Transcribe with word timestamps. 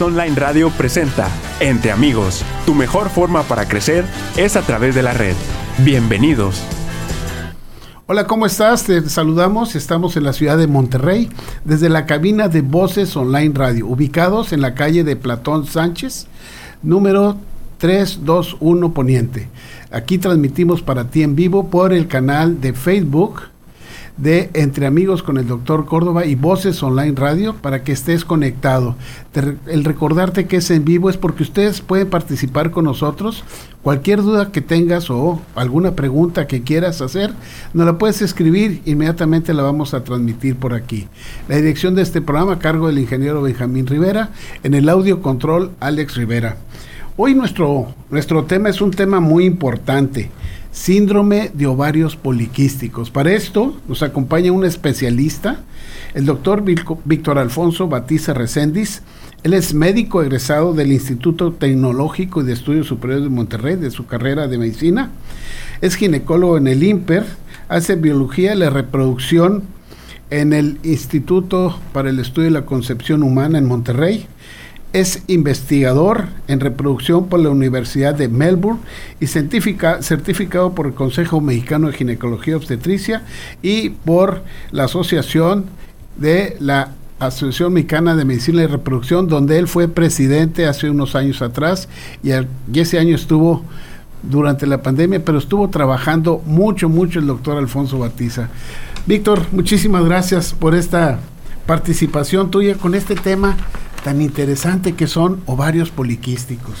Online 0.00 0.36
Radio 0.36 0.70
presenta 0.70 1.28
Entre 1.58 1.90
Amigos. 1.90 2.44
Tu 2.64 2.72
mejor 2.72 3.10
forma 3.10 3.42
para 3.42 3.66
crecer 3.66 4.04
es 4.36 4.54
a 4.54 4.62
través 4.62 4.94
de 4.94 5.02
la 5.02 5.12
red. 5.12 5.34
Bienvenidos. 5.78 6.62
Hola, 8.06 8.28
¿cómo 8.28 8.46
estás? 8.46 8.84
Te 8.84 9.08
saludamos. 9.08 9.74
Estamos 9.74 10.16
en 10.16 10.22
la 10.22 10.34
ciudad 10.34 10.56
de 10.56 10.68
Monterrey, 10.68 11.30
desde 11.64 11.88
la 11.88 12.06
cabina 12.06 12.46
de 12.46 12.60
Voces 12.60 13.16
Online 13.16 13.52
Radio, 13.52 13.88
ubicados 13.88 14.52
en 14.52 14.60
la 14.60 14.74
calle 14.74 15.02
de 15.02 15.16
Platón 15.16 15.66
Sánchez, 15.66 16.28
número 16.84 17.36
321 17.78 18.94
Poniente. 18.94 19.48
Aquí 19.90 20.18
transmitimos 20.18 20.80
para 20.80 21.10
ti 21.10 21.24
en 21.24 21.34
vivo 21.34 21.70
por 21.70 21.92
el 21.92 22.06
canal 22.06 22.60
de 22.60 22.72
Facebook 22.72 23.51
de 24.22 24.50
Entre 24.54 24.86
Amigos 24.86 25.24
con 25.24 25.36
el 25.36 25.48
Doctor 25.48 25.84
Córdoba 25.84 26.24
y 26.26 26.36
Voces 26.36 26.80
Online 26.84 27.14
Radio 27.16 27.56
para 27.56 27.82
que 27.82 27.90
estés 27.90 28.24
conectado. 28.24 28.94
el 29.66 29.82
recordarte 29.82 30.46
que 30.46 30.58
es 30.58 30.70
en 30.70 30.84
vivo 30.84 31.10
es 31.10 31.16
porque 31.16 31.42
ustedes 31.42 31.80
pueden 31.80 32.08
participar 32.08 32.70
con 32.70 32.84
nosotros. 32.84 33.42
Cualquier 33.82 34.22
duda 34.22 34.52
que 34.52 34.60
tengas 34.60 35.10
o 35.10 35.42
alguna 35.56 35.96
pregunta 35.96 36.46
que 36.46 36.62
quieras 36.62 37.00
hacer, 37.00 37.32
nos 37.74 37.84
la 37.84 37.98
puedes 37.98 38.22
escribir, 38.22 38.80
inmediatamente 38.84 39.54
la 39.54 39.64
vamos 39.64 39.92
a 39.92 40.04
transmitir 40.04 40.54
por 40.54 40.72
aquí. 40.72 41.08
La 41.48 41.56
dirección 41.56 41.96
de 41.96 42.02
este 42.02 42.20
programa 42.20 42.52
a 42.52 42.58
cargo 42.60 42.86
del 42.86 43.00
ingeniero 43.00 43.42
Benjamín 43.42 43.88
Rivera, 43.88 44.30
en 44.62 44.74
el 44.74 44.88
audio 44.88 45.20
control 45.20 45.72
Alex 45.80 46.14
Rivera. 46.14 46.58
Hoy 47.16 47.34
nuestro, 47.34 47.92
nuestro 48.08 48.44
tema 48.44 48.68
es 48.68 48.80
un 48.80 48.92
tema 48.92 49.18
muy 49.18 49.46
importante 49.46 50.30
síndrome 50.72 51.50
de 51.52 51.66
ovarios 51.66 52.16
poliquísticos. 52.16 53.10
Para 53.10 53.32
esto 53.32 53.76
nos 53.86 54.02
acompaña 54.02 54.52
un 54.52 54.64
especialista, 54.64 55.60
el 56.14 56.24
doctor 56.24 56.64
Víctor 56.64 57.38
Alfonso 57.38 57.88
Batiza 57.88 58.34
Recendis. 58.34 59.02
Él 59.44 59.54
es 59.54 59.74
médico 59.74 60.22
egresado 60.22 60.72
del 60.72 60.92
Instituto 60.92 61.52
Tecnológico 61.52 62.40
y 62.40 62.44
de 62.44 62.54
Estudios 62.54 62.86
Superiores 62.86 63.24
de 63.24 63.30
Monterrey, 63.30 63.76
de 63.76 63.90
su 63.90 64.06
carrera 64.06 64.48
de 64.48 64.58
medicina. 64.58 65.10
Es 65.80 65.96
ginecólogo 65.96 66.56
en 66.56 66.68
el 66.68 66.82
IMPER, 66.82 67.26
hace 67.68 67.96
biología 67.96 68.54
y 68.54 68.58
la 68.58 68.70
reproducción 68.70 69.64
en 70.30 70.54
el 70.54 70.78
Instituto 70.84 71.78
para 71.92 72.08
el 72.08 72.18
Estudio 72.18 72.46
de 72.46 72.52
la 72.52 72.66
Concepción 72.66 73.22
Humana 73.22 73.58
en 73.58 73.66
Monterrey 73.66 74.26
es 74.92 75.22
investigador 75.26 76.26
en 76.48 76.60
reproducción 76.60 77.26
por 77.28 77.40
la 77.40 77.50
Universidad 77.50 78.14
de 78.14 78.28
Melbourne 78.28 78.80
y 79.20 79.26
certificado 79.26 80.74
por 80.74 80.86
el 80.86 80.94
Consejo 80.94 81.40
Mexicano 81.40 81.88
de 81.88 81.94
Ginecología 81.94 82.56
Obstetricia 82.56 83.22
y 83.62 83.90
por 83.90 84.42
la 84.70 84.84
Asociación 84.84 85.64
de 86.16 86.56
la 86.60 86.92
Asociación 87.18 87.72
Mexicana 87.72 88.16
de 88.16 88.24
Medicina 88.24 88.62
y 88.62 88.66
Reproducción, 88.66 89.28
donde 89.28 89.58
él 89.58 89.66
fue 89.66 89.88
presidente 89.88 90.66
hace 90.66 90.90
unos 90.90 91.14
años 91.14 91.40
atrás 91.40 91.88
y, 92.22 92.30
y 92.32 92.80
ese 92.80 92.98
año 92.98 93.14
estuvo 93.14 93.64
durante 94.22 94.66
la 94.66 94.82
pandemia, 94.82 95.24
pero 95.24 95.38
estuvo 95.38 95.68
trabajando 95.68 96.42
mucho, 96.44 96.88
mucho 96.88 97.18
el 97.18 97.26
doctor 97.26 97.56
Alfonso 97.56 97.98
Batiza. 97.98 98.48
Víctor, 99.06 99.46
muchísimas 99.52 100.04
gracias 100.04 100.52
por 100.52 100.74
esta 100.74 101.18
participación 101.66 102.50
tuya 102.50 102.74
con 102.76 102.94
este 102.94 103.14
tema 103.14 103.56
tan 104.02 104.20
interesante 104.20 104.92
que 104.94 105.06
son 105.06 105.40
ovarios 105.46 105.90
poliquísticos. 105.90 106.74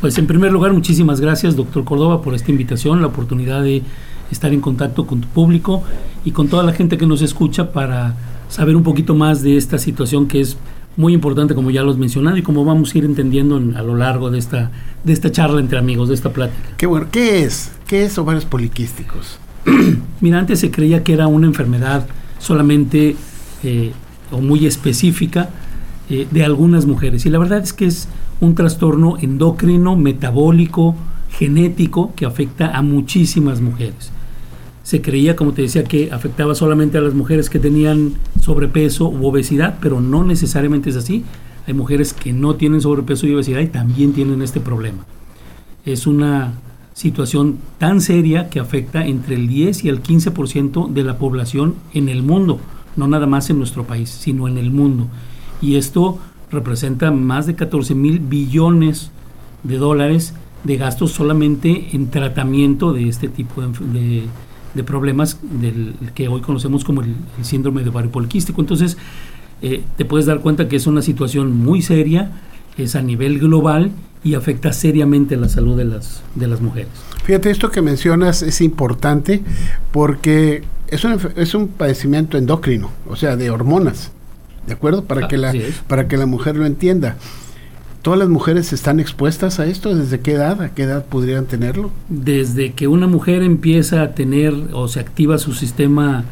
Pues 0.00 0.16
en 0.16 0.26
primer 0.26 0.50
lugar, 0.50 0.72
muchísimas 0.72 1.20
gracias, 1.20 1.56
doctor 1.56 1.84
Córdoba, 1.84 2.22
por 2.22 2.34
esta 2.34 2.50
invitación, 2.50 3.02
la 3.02 3.08
oportunidad 3.08 3.62
de 3.62 3.82
estar 4.30 4.52
en 4.52 4.60
contacto 4.60 5.06
con 5.06 5.20
tu 5.20 5.28
público 5.28 5.82
y 6.24 6.30
con 6.30 6.48
toda 6.48 6.62
la 6.62 6.72
gente 6.72 6.96
que 6.96 7.06
nos 7.06 7.20
escucha 7.20 7.72
para 7.72 8.16
saber 8.48 8.76
un 8.76 8.82
poquito 8.82 9.14
más 9.14 9.42
de 9.42 9.58
esta 9.58 9.76
situación 9.76 10.26
que 10.26 10.40
es 10.40 10.56
muy 10.96 11.12
importante, 11.12 11.54
como 11.54 11.70
ya 11.70 11.82
lo 11.82 11.90
has 11.90 11.98
mencionado, 11.98 12.36
y 12.36 12.42
como 12.42 12.64
vamos 12.64 12.94
a 12.94 12.98
ir 12.98 13.04
entendiendo 13.04 13.56
a 13.56 13.82
lo 13.82 13.94
largo 13.94 14.30
de 14.30 14.38
esta, 14.38 14.70
de 15.04 15.12
esta 15.12 15.30
charla 15.30 15.60
entre 15.60 15.78
amigos, 15.78 16.08
de 16.08 16.14
esta 16.14 16.32
plática. 16.32 16.70
Qué 16.76 16.86
bueno. 16.86 17.06
¿Qué 17.10 17.42
es? 17.42 17.70
¿Qué 17.86 18.04
es 18.04 18.18
ovarios 18.18 18.44
poliquísticos? 18.44 19.38
Mira, 20.20 20.38
antes 20.38 20.60
se 20.60 20.70
creía 20.70 21.04
que 21.04 21.12
era 21.12 21.26
una 21.26 21.46
enfermedad 21.46 22.06
solamente 22.38 23.16
eh, 23.62 23.92
o 24.30 24.40
muy 24.40 24.66
específica 24.66 25.50
eh, 26.08 26.26
de 26.30 26.44
algunas 26.44 26.86
mujeres. 26.86 27.26
Y 27.26 27.30
la 27.30 27.38
verdad 27.38 27.62
es 27.62 27.72
que 27.72 27.86
es 27.86 28.08
un 28.40 28.54
trastorno 28.54 29.16
endocrino, 29.20 29.96
metabólico, 29.96 30.96
genético 31.30 32.12
que 32.16 32.26
afecta 32.26 32.76
a 32.76 32.82
muchísimas 32.82 33.60
mujeres. 33.60 34.10
Se 34.82 35.02
creía, 35.02 35.36
como 35.36 35.52
te 35.52 35.62
decía, 35.62 35.84
que 35.84 36.10
afectaba 36.10 36.54
solamente 36.54 36.98
a 36.98 37.00
las 37.00 37.14
mujeres 37.14 37.48
que 37.48 37.58
tenían 37.58 38.14
sobrepeso 38.40 39.08
u 39.08 39.26
obesidad, 39.26 39.78
pero 39.80 40.00
no 40.00 40.24
necesariamente 40.24 40.90
es 40.90 40.96
así. 40.96 41.24
Hay 41.66 41.74
mujeres 41.74 42.12
que 42.12 42.32
no 42.32 42.56
tienen 42.56 42.80
sobrepeso 42.80 43.26
y 43.26 43.34
obesidad 43.34 43.60
y 43.60 43.68
también 43.68 44.12
tienen 44.12 44.42
este 44.42 44.58
problema. 44.58 45.04
Es 45.84 46.06
una 46.06 46.54
situación 46.94 47.58
tan 47.78 48.00
seria 48.00 48.50
que 48.50 48.58
afecta 48.58 49.06
entre 49.06 49.36
el 49.36 49.46
10 49.46 49.84
y 49.84 49.88
el 49.88 50.02
15% 50.02 50.88
de 50.88 51.04
la 51.04 51.18
población 51.18 51.76
en 51.94 52.08
el 52.08 52.22
mundo 52.22 52.58
no 52.96 53.08
nada 53.08 53.26
más 53.26 53.50
en 53.50 53.58
nuestro 53.58 53.84
país, 53.84 54.10
sino 54.10 54.48
en 54.48 54.58
el 54.58 54.70
mundo. 54.70 55.08
Y 55.60 55.76
esto 55.76 56.18
representa 56.50 57.10
más 57.10 57.46
de 57.46 57.54
14 57.54 57.94
mil 57.94 58.18
billones 58.20 59.10
de 59.62 59.76
dólares 59.76 60.34
de 60.64 60.76
gastos 60.76 61.12
solamente 61.12 61.88
en 61.92 62.10
tratamiento 62.10 62.92
de 62.92 63.08
este 63.08 63.28
tipo 63.28 63.62
de, 63.62 64.28
problemas 64.84 65.38
del 65.42 65.94
que 66.14 66.28
hoy 66.28 66.40
conocemos 66.40 66.84
como 66.84 67.02
el, 67.02 67.14
síndrome 67.42 67.82
de 67.82 67.90
ovario. 67.90 68.10
Entonces, 68.58 68.96
eh, 69.62 69.82
te 69.96 70.04
puedes 70.04 70.26
dar 70.26 70.40
cuenta 70.40 70.68
que 70.68 70.76
es 70.76 70.86
una 70.86 71.02
situación 71.02 71.56
muy 71.56 71.82
seria, 71.82 72.32
es 72.76 72.96
a 72.96 73.02
nivel 73.02 73.38
global 73.38 73.92
y 74.22 74.34
afecta 74.34 74.72
seriamente 74.72 75.36
la 75.36 75.48
salud 75.48 75.76
de 75.76 75.84
las, 75.84 76.22
de 76.34 76.46
las 76.46 76.60
mujeres. 76.60 76.90
Fíjate, 77.24 77.50
esto 77.50 77.70
que 77.70 77.82
mencionas 77.82 78.42
es 78.42 78.60
importante 78.60 79.42
porque 79.92 80.62
es 80.88 81.04
un, 81.04 81.18
es 81.36 81.54
un 81.54 81.68
padecimiento 81.68 82.36
endocrino, 82.36 82.90
o 83.08 83.16
sea, 83.16 83.36
de 83.36 83.50
hormonas, 83.50 84.12
¿de 84.66 84.74
acuerdo? 84.74 85.04
Para, 85.04 85.28
que 85.28 85.38
la, 85.38 85.54
para 85.86 86.08
que 86.08 86.16
la 86.16 86.26
mujer 86.26 86.56
lo 86.56 86.66
entienda. 86.66 87.16
¿Todas 88.02 88.18
las 88.18 88.30
mujeres 88.30 88.72
están 88.72 88.98
expuestas 88.98 89.60
a 89.60 89.66
esto? 89.66 89.94
¿Desde 89.94 90.20
qué 90.20 90.32
edad? 90.32 90.62
¿A 90.62 90.70
qué 90.70 90.84
edad 90.84 91.04
podrían 91.04 91.44
tenerlo? 91.44 91.90
Desde 92.08 92.72
que 92.72 92.88
una 92.88 93.06
mujer 93.06 93.42
empieza 93.42 94.00
a 94.00 94.14
tener 94.14 94.54
o 94.72 94.88
se 94.88 95.00
activa 95.00 95.36
su 95.36 95.52
sistema 95.52 96.24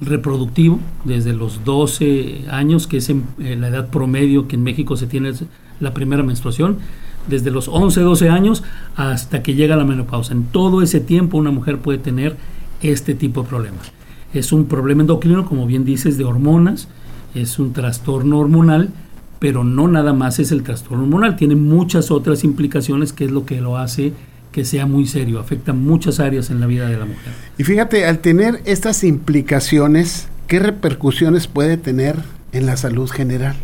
reproductivo, 0.00 0.80
desde 1.04 1.32
los 1.32 1.64
12 1.64 2.46
años, 2.50 2.88
que 2.88 2.96
es 2.96 3.08
en, 3.08 3.24
la 3.38 3.68
edad 3.68 3.88
promedio 3.88 4.48
que 4.48 4.56
en 4.56 4.64
México 4.64 4.96
se 4.96 5.06
tiene 5.06 5.32
la 5.78 5.94
primera 5.94 6.24
menstruación, 6.24 6.78
desde 7.28 7.50
los 7.50 7.68
11, 7.68 8.00
12 8.00 8.28
años 8.28 8.62
hasta 8.96 9.42
que 9.42 9.54
llega 9.54 9.76
la 9.76 9.84
menopausa. 9.84 10.32
En 10.32 10.44
todo 10.44 10.82
ese 10.82 11.00
tiempo 11.00 11.38
una 11.38 11.50
mujer 11.50 11.78
puede 11.78 11.98
tener 11.98 12.36
este 12.82 13.14
tipo 13.14 13.42
de 13.42 13.48
problemas. 13.48 13.92
Es 14.34 14.52
un 14.52 14.66
problema 14.66 15.02
endocrino, 15.02 15.44
como 15.44 15.66
bien 15.66 15.84
dices, 15.84 16.18
de 16.18 16.24
hormonas, 16.24 16.88
es 17.34 17.58
un 17.58 17.72
trastorno 17.72 18.38
hormonal, 18.38 18.90
pero 19.38 19.64
no 19.64 19.88
nada 19.88 20.12
más 20.12 20.38
es 20.38 20.52
el 20.52 20.62
trastorno 20.62 21.04
hormonal, 21.04 21.36
tiene 21.36 21.56
muchas 21.56 22.10
otras 22.10 22.44
implicaciones 22.44 23.12
que 23.12 23.24
es 23.24 23.30
lo 23.30 23.44
que 23.44 23.60
lo 23.60 23.76
hace 23.76 24.12
que 24.52 24.64
sea 24.64 24.86
muy 24.86 25.06
serio, 25.06 25.40
afecta 25.40 25.72
muchas 25.72 26.20
áreas 26.20 26.50
en 26.50 26.60
la 26.60 26.66
vida 26.66 26.86
de 26.86 26.98
la 26.98 27.06
mujer. 27.06 27.32
Y 27.56 27.64
fíjate, 27.64 28.04
al 28.06 28.18
tener 28.18 28.60
estas 28.66 29.02
implicaciones, 29.02 30.28
¿qué 30.46 30.58
repercusiones 30.58 31.46
puede 31.46 31.78
tener 31.78 32.16
en 32.52 32.66
la 32.66 32.76
salud 32.76 33.08
general? 33.08 33.56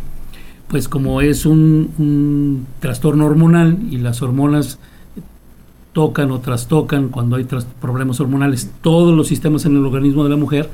Pues 0.69 0.87
como 0.87 1.21
es 1.21 1.45
un, 1.45 1.91
un 1.97 2.67
trastorno 2.79 3.25
hormonal 3.25 3.79
y 3.89 3.97
las 3.97 4.21
hormonas 4.21 4.79
tocan 5.93 6.31
o 6.31 6.39
trastocan, 6.39 7.09
cuando 7.09 7.35
hay 7.35 7.47
problemas 7.81 8.19
hormonales, 8.19 8.71
todos 8.81 9.15
los 9.15 9.27
sistemas 9.27 9.65
en 9.65 9.75
el 9.75 9.85
organismo 9.85 10.23
de 10.23 10.29
la 10.29 10.35
mujer, 10.37 10.69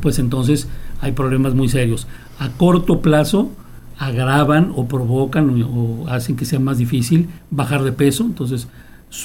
pues 0.00 0.18
entonces 0.18 0.68
hay 1.00 1.12
problemas 1.12 1.54
muy 1.54 1.68
serios. 1.68 2.06
A 2.38 2.50
corto 2.50 3.00
plazo 3.00 3.50
agravan 3.98 4.72
o 4.76 4.86
provocan 4.86 5.62
o, 5.62 6.06
hacen 6.08 6.36
que 6.36 6.44
sea 6.44 6.60
más 6.60 6.78
difícil 6.78 7.28
bajar 7.50 7.82
de 7.82 7.92
peso, 7.92 8.24
entonces 8.24 8.68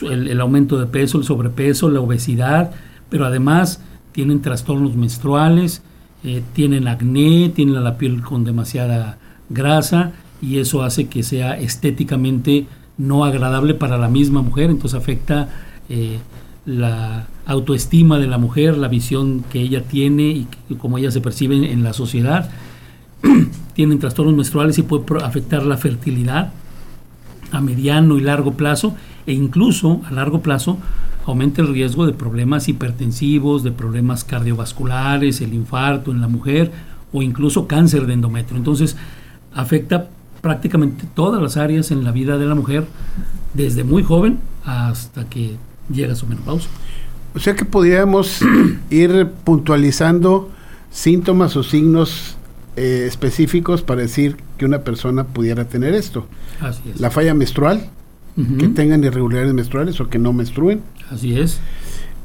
el, 0.10 0.40
aumento 0.42 0.80
de 0.80 0.88
peso, 0.88 1.18
el 1.18 1.24
sobrepeso, 1.24 1.90
la 1.90 2.00
obesidad, 2.00 2.72
pero 3.10 3.26
además 3.26 3.82
tienen 4.12 4.42
trastornos 4.42 4.96
menstruales, 4.96 5.84
eh, 6.24 6.42
tienen 6.54 6.88
acné, 6.88 7.50
tienen 7.50 7.84
la 7.84 7.98
piel 7.98 8.22
con 8.22 8.44
demasiada 8.44 9.18
grasa 9.54 10.12
y 10.42 10.58
eso 10.58 10.84
hace 10.84 11.08
que 11.08 11.24
sea 11.24 11.58
estéticamente 11.58 12.66
no 12.98 13.26
agradable 13.26 13.74
para 13.74 13.98
la 13.98 14.10
misma 14.10 14.42
mujer, 14.42 14.70
entonces 14.70 15.00
afecta 15.00 15.50
eh, 15.90 16.20
la 16.66 17.28
autoestima 17.46 18.20
de 18.20 18.28
la 18.28 18.38
mujer, 18.38 18.78
la 18.78 18.88
visión 18.88 19.44
que 19.52 19.62
ella 19.62 19.84
tiene 19.84 20.24
y, 20.24 20.48
cómo 20.78 20.98
ella 20.98 21.12
se 21.12 21.22
percibe 21.22 21.72
en, 21.72 21.84
la 21.84 21.94
sociedad. 21.94 22.50
Tienen 23.74 24.00
trastornos 24.00 24.36
menstruales 24.36 24.78
y 24.78 24.84
puede 24.84 25.24
afectar 25.24 25.64
la 25.64 25.78
fertilidad 25.78 26.54
a 27.52 27.62
mediano 27.62 28.18
y 28.18 28.22
largo 28.22 28.54
plazo 28.54 28.96
e 29.26 29.34
incluso 29.34 30.02
a 30.06 30.12
largo 30.12 30.42
plazo 30.42 30.78
aumenta 31.26 31.62
el 31.62 31.70
riesgo 31.70 32.06
de 32.06 32.14
problemas 32.14 32.68
hipertensivos, 32.68 33.64
de 33.64 33.72
problemas 33.72 34.24
cardiovasculares, 34.24 35.42
el 35.42 35.54
infarto 35.54 36.12
en 36.12 36.22
la 36.22 36.28
mujer 36.28 36.72
o 37.12 37.22
incluso 37.22 37.68
cáncer 37.68 38.08
de 38.08 38.14
endometrio. 38.14 38.58
Entonces 38.58 38.98
afecta 39.54 40.08
prácticamente 40.42 41.06
todas 41.14 41.42
las 41.42 41.58
áreas 41.58 41.92
en 41.92 42.04
la 42.04 42.12
vida 42.12 42.38
de 42.38 42.46
la 42.46 42.56
mujer, 42.56 42.86
desde 43.54 43.84
muy 43.84 44.04
joven 44.04 44.40
hasta 44.66 45.26
que 45.30 45.56
llega 45.90 46.16
su 46.16 46.28
menopausia. 46.28 46.70
O 47.36 47.40
sea 47.40 47.56
que 47.56 47.66
podríamos 47.66 48.40
ir 48.90 49.28
puntualizando 49.44 50.50
síntomas 50.92 51.56
o 51.56 51.64
signos 51.64 52.36
eh, 52.76 53.06
específicos 53.08 53.82
para 53.82 54.02
decir 54.02 54.38
que 54.58 54.66
una 54.66 54.80
persona 54.80 55.24
pudiera 55.24 55.66
tener 55.66 55.94
esto. 55.94 56.28
Así 56.60 56.82
es. 56.94 57.00
La 57.00 57.10
falla 57.10 57.34
menstrual, 57.34 57.90
que 58.60 58.68
tengan 58.70 59.04
irregularidades 59.04 59.54
menstruales 59.54 60.00
o 60.02 60.10
que 60.10 60.18
no 60.18 60.34
menstruen, 60.34 60.82
Así 61.12 61.38
es. 61.38 61.60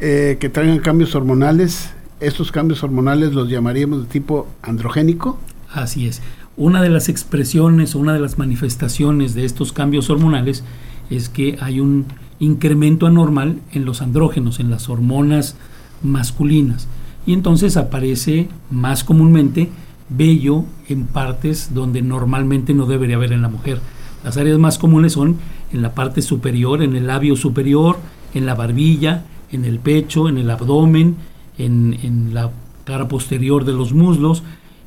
eh, 0.00 0.38
que 0.40 0.48
traigan 0.48 0.78
cambios 0.78 1.14
hormonales. 1.14 1.90
Estos 2.20 2.50
cambios 2.50 2.82
hormonales 2.82 3.32
los 3.34 3.48
llamaríamos 3.48 4.02
de 4.02 4.08
tipo 4.08 4.48
androgénico. 4.62 5.38
Así 5.72 6.06
es. 6.08 6.20
Una 6.58 6.82
de 6.82 6.90
las 6.90 7.08
expresiones 7.08 7.94
o 7.94 8.00
una 8.00 8.12
de 8.12 8.18
las 8.18 8.36
manifestaciones 8.36 9.36
de 9.36 9.44
estos 9.44 9.72
cambios 9.72 10.10
hormonales 10.10 10.64
es 11.08 11.28
que 11.28 11.56
hay 11.60 11.78
un 11.78 12.06
incremento 12.40 13.06
anormal 13.06 13.60
en 13.70 13.84
los 13.84 14.02
andrógenos, 14.02 14.58
en 14.58 14.68
las 14.68 14.88
hormonas 14.88 15.54
masculinas. 16.02 16.88
Y 17.26 17.32
entonces 17.32 17.76
aparece 17.76 18.48
más 18.72 19.04
comúnmente 19.04 19.70
vello 20.08 20.64
en 20.88 21.06
partes 21.06 21.74
donde 21.74 22.02
normalmente 22.02 22.74
no 22.74 22.86
debería 22.86 23.14
haber 23.14 23.32
en 23.32 23.42
la 23.42 23.48
mujer. 23.48 23.80
Las 24.24 24.36
áreas 24.36 24.58
más 24.58 24.78
comunes 24.78 25.12
son 25.12 25.36
en 25.72 25.80
la 25.80 25.94
parte 25.94 26.22
superior, 26.22 26.82
en 26.82 26.96
el 26.96 27.06
labio 27.06 27.36
superior, 27.36 27.98
en 28.34 28.46
la 28.46 28.56
barbilla, 28.56 29.22
en 29.52 29.64
el 29.64 29.78
pecho, 29.78 30.28
en 30.28 30.38
el 30.38 30.50
abdomen, 30.50 31.18
en, 31.56 31.96
en 32.02 32.34
la 32.34 32.50
cara 32.82 33.06
posterior 33.06 33.64
de 33.64 33.74
los 33.74 33.92
muslos, 33.92 34.42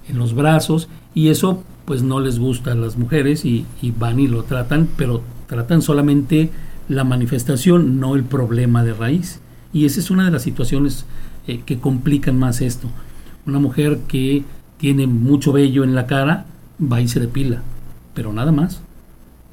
en 0.09 0.17
los 0.17 0.33
brazos, 0.33 0.89
y 1.13 1.29
eso 1.29 1.63
pues 1.85 2.03
no 2.03 2.19
les 2.19 2.39
gusta 2.39 2.71
a 2.71 2.75
las 2.75 2.97
mujeres 2.97 3.43
y, 3.45 3.65
y 3.81 3.91
van 3.91 4.19
y 4.19 4.27
lo 4.27 4.43
tratan, 4.43 4.87
pero 4.97 5.21
tratan 5.47 5.81
solamente 5.81 6.49
la 6.87 7.03
manifestación, 7.03 7.99
no 7.99 8.15
el 8.15 8.23
problema 8.23 8.83
de 8.83 8.93
raíz. 8.93 9.39
Y 9.73 9.85
esa 9.85 9.99
es 9.99 10.11
una 10.11 10.25
de 10.25 10.31
las 10.31 10.43
situaciones 10.43 11.05
eh, 11.47 11.61
que 11.65 11.79
complican 11.79 12.37
más 12.37 12.61
esto. 12.61 12.87
Una 13.45 13.59
mujer 13.59 13.99
que 14.07 14.43
tiene 14.77 15.07
mucho 15.07 15.51
vello 15.51 15.83
en 15.83 15.95
la 15.95 16.05
cara 16.07 16.45
va 16.81 17.01
y 17.01 17.07
se 17.07 17.19
depila, 17.19 17.61
pero 18.13 18.31
nada 18.33 18.51
más. 18.51 18.81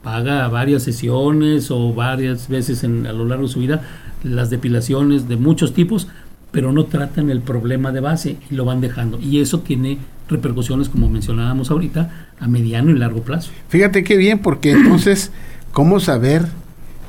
Paga 0.03 0.47
varias 0.49 0.85
sesiones 0.85 1.71
o 1.71 1.93
varias 1.93 2.49
veces 2.49 2.85
en- 2.85 3.07
a 3.07 3.13
lo 3.13 3.25
largo 3.25 3.45
de 3.47 3.53
su 3.53 3.61
vida 3.61 3.83
las 4.23 4.51
depilaciones 4.51 5.29
de 5.29 5.37
muchos 5.37 5.75
tipos, 5.75 6.09
pero 6.51 6.73
no 6.73 6.85
tratan 6.85 7.31
el 7.31 7.41
problema 7.41 7.93
de 7.93 8.01
base 8.01 8.37
y 8.51 8.55
lo 8.55 8.65
van 8.65 8.81
dejando. 8.81 9.19
Y 9.21 9.41
eso 9.41 9.61
tiene 9.61 9.99
repercusiones, 10.29 10.89
como 10.89 11.09
mencionábamos 11.09 11.71
ahorita, 11.71 12.29
a 12.39 12.49
mediano 12.49 12.91
y 12.91 12.99
largo 12.99 13.23
plazo. 13.23 13.51
Fíjate 13.69 14.05
qué 14.05 14.17
bien, 14.17 14.39
porque 14.41 14.73
entonces, 14.73 15.33
¿cómo 15.73 16.01
saber 16.01 16.47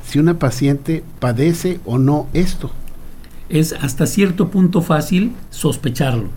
si 0.06 0.18
una 0.18 0.38
paciente 0.38 1.04
padece 1.18 1.80
o 1.84 1.98
no 1.98 2.26
esto? 2.32 2.70
es 3.50 3.72
hasta 3.72 4.06
cierto 4.06 4.48
punto 4.48 4.80
fácil 4.80 5.32
sospecharlo. 5.50 6.28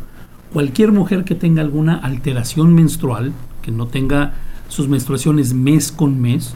Cualquier 0.51 0.91
mujer 0.91 1.23
que 1.23 1.35
tenga 1.35 1.61
alguna 1.61 1.95
alteración 1.95 2.73
menstrual, 2.73 3.31
que 3.61 3.71
no 3.71 3.87
tenga 3.87 4.33
sus 4.67 4.89
menstruaciones 4.89 5.53
mes 5.53 5.91
con 5.91 6.19
mes, 6.19 6.55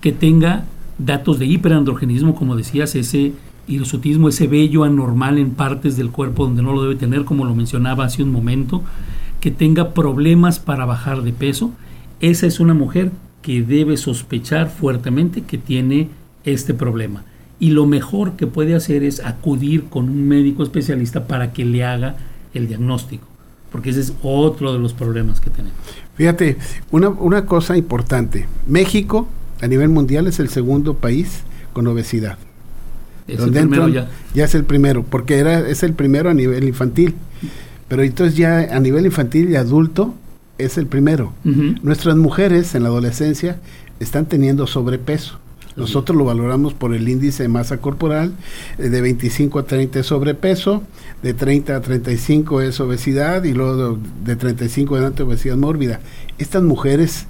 que 0.00 0.12
tenga 0.12 0.64
datos 0.98 1.38
de 1.38 1.46
hiperandrogenismo, 1.46 2.34
como 2.34 2.56
decías, 2.56 2.94
ese 2.94 3.32
hirsutismo, 3.66 4.28
ese 4.28 4.46
vello 4.46 4.84
anormal 4.84 5.38
en 5.38 5.50
partes 5.50 5.96
del 5.96 6.10
cuerpo 6.10 6.44
donde 6.46 6.62
no 6.62 6.72
lo 6.72 6.82
debe 6.82 6.96
tener, 6.96 7.24
como 7.24 7.44
lo 7.44 7.54
mencionaba 7.54 8.04
hace 8.04 8.22
un 8.22 8.30
momento, 8.30 8.82
que 9.40 9.50
tenga 9.50 9.92
problemas 9.92 10.58
para 10.58 10.86
bajar 10.86 11.22
de 11.22 11.32
peso, 11.32 11.72
esa 12.20 12.46
es 12.46 12.60
una 12.60 12.74
mujer 12.74 13.10
que 13.42 13.62
debe 13.62 13.96
sospechar 13.96 14.70
fuertemente 14.70 15.42
que 15.42 15.58
tiene 15.58 16.08
este 16.44 16.72
problema. 16.72 17.24
Y 17.60 17.70
lo 17.70 17.86
mejor 17.86 18.36
que 18.36 18.46
puede 18.46 18.74
hacer 18.74 19.02
es 19.02 19.20
acudir 19.20 19.84
con 19.84 20.08
un 20.08 20.26
médico 20.26 20.62
especialista 20.62 21.26
para 21.26 21.52
que 21.52 21.64
le 21.64 21.84
haga 21.84 22.16
el 22.54 22.68
diagnóstico, 22.68 23.26
porque 23.70 23.90
ese 23.90 24.00
es 24.00 24.14
otro 24.22 24.72
de 24.72 24.78
los 24.78 24.92
problemas 24.94 25.40
que 25.40 25.50
tenemos. 25.50 25.78
Fíjate, 26.14 26.56
una, 26.90 27.10
una 27.10 27.44
cosa 27.46 27.76
importante. 27.76 28.46
México, 28.66 29.28
a 29.60 29.66
nivel 29.66 29.90
mundial, 29.90 30.26
es 30.26 30.38
el 30.40 30.48
segundo 30.48 30.94
país 30.94 31.42
con 31.72 31.86
obesidad. 31.86 32.38
Es 33.26 33.34
el 33.34 33.40
donde 33.46 33.60
primero 33.60 33.88
entran- 33.88 33.92
ya. 33.92 34.08
ya 34.34 34.44
es 34.44 34.54
el 34.54 34.64
primero, 34.64 35.02
porque 35.04 35.38
era, 35.38 35.60
es 35.68 35.82
el 35.82 35.92
primero 35.94 36.30
a 36.30 36.34
nivel 36.34 36.64
infantil. 36.64 37.14
Pero 37.88 38.02
entonces 38.02 38.36
ya 38.36 38.58
a 38.74 38.80
nivel 38.80 39.06
infantil 39.06 39.50
y 39.50 39.56
adulto 39.56 40.14
es 40.58 40.78
el 40.78 40.86
primero. 40.86 41.32
Nuestras 41.82 42.16
mujeres 42.16 42.74
en 42.74 42.82
la 42.82 42.88
adolescencia 42.88 43.58
están 44.00 44.26
teniendo 44.26 44.66
sobrepeso. 44.66 45.38
Nosotros 45.76 46.16
lo 46.16 46.24
valoramos 46.24 46.72
por 46.72 46.94
el 46.94 47.08
índice 47.08 47.42
de 47.42 47.48
masa 47.48 47.78
corporal, 47.78 48.32
eh, 48.78 48.90
de 48.90 49.00
25 49.00 49.58
a 49.58 49.64
30 49.64 49.98
es 50.00 50.06
sobrepeso, 50.06 50.84
de 51.22 51.34
30 51.34 51.74
a 51.74 51.80
35 51.80 52.60
es 52.60 52.78
obesidad 52.78 53.42
y 53.42 53.54
luego 53.54 53.96
de, 53.96 54.02
de 54.24 54.36
35 54.36 54.94
adelante 54.94 55.24
obesidad 55.24 55.56
mórbida. 55.56 55.98
¿Estas 56.38 56.62
mujeres 56.62 57.26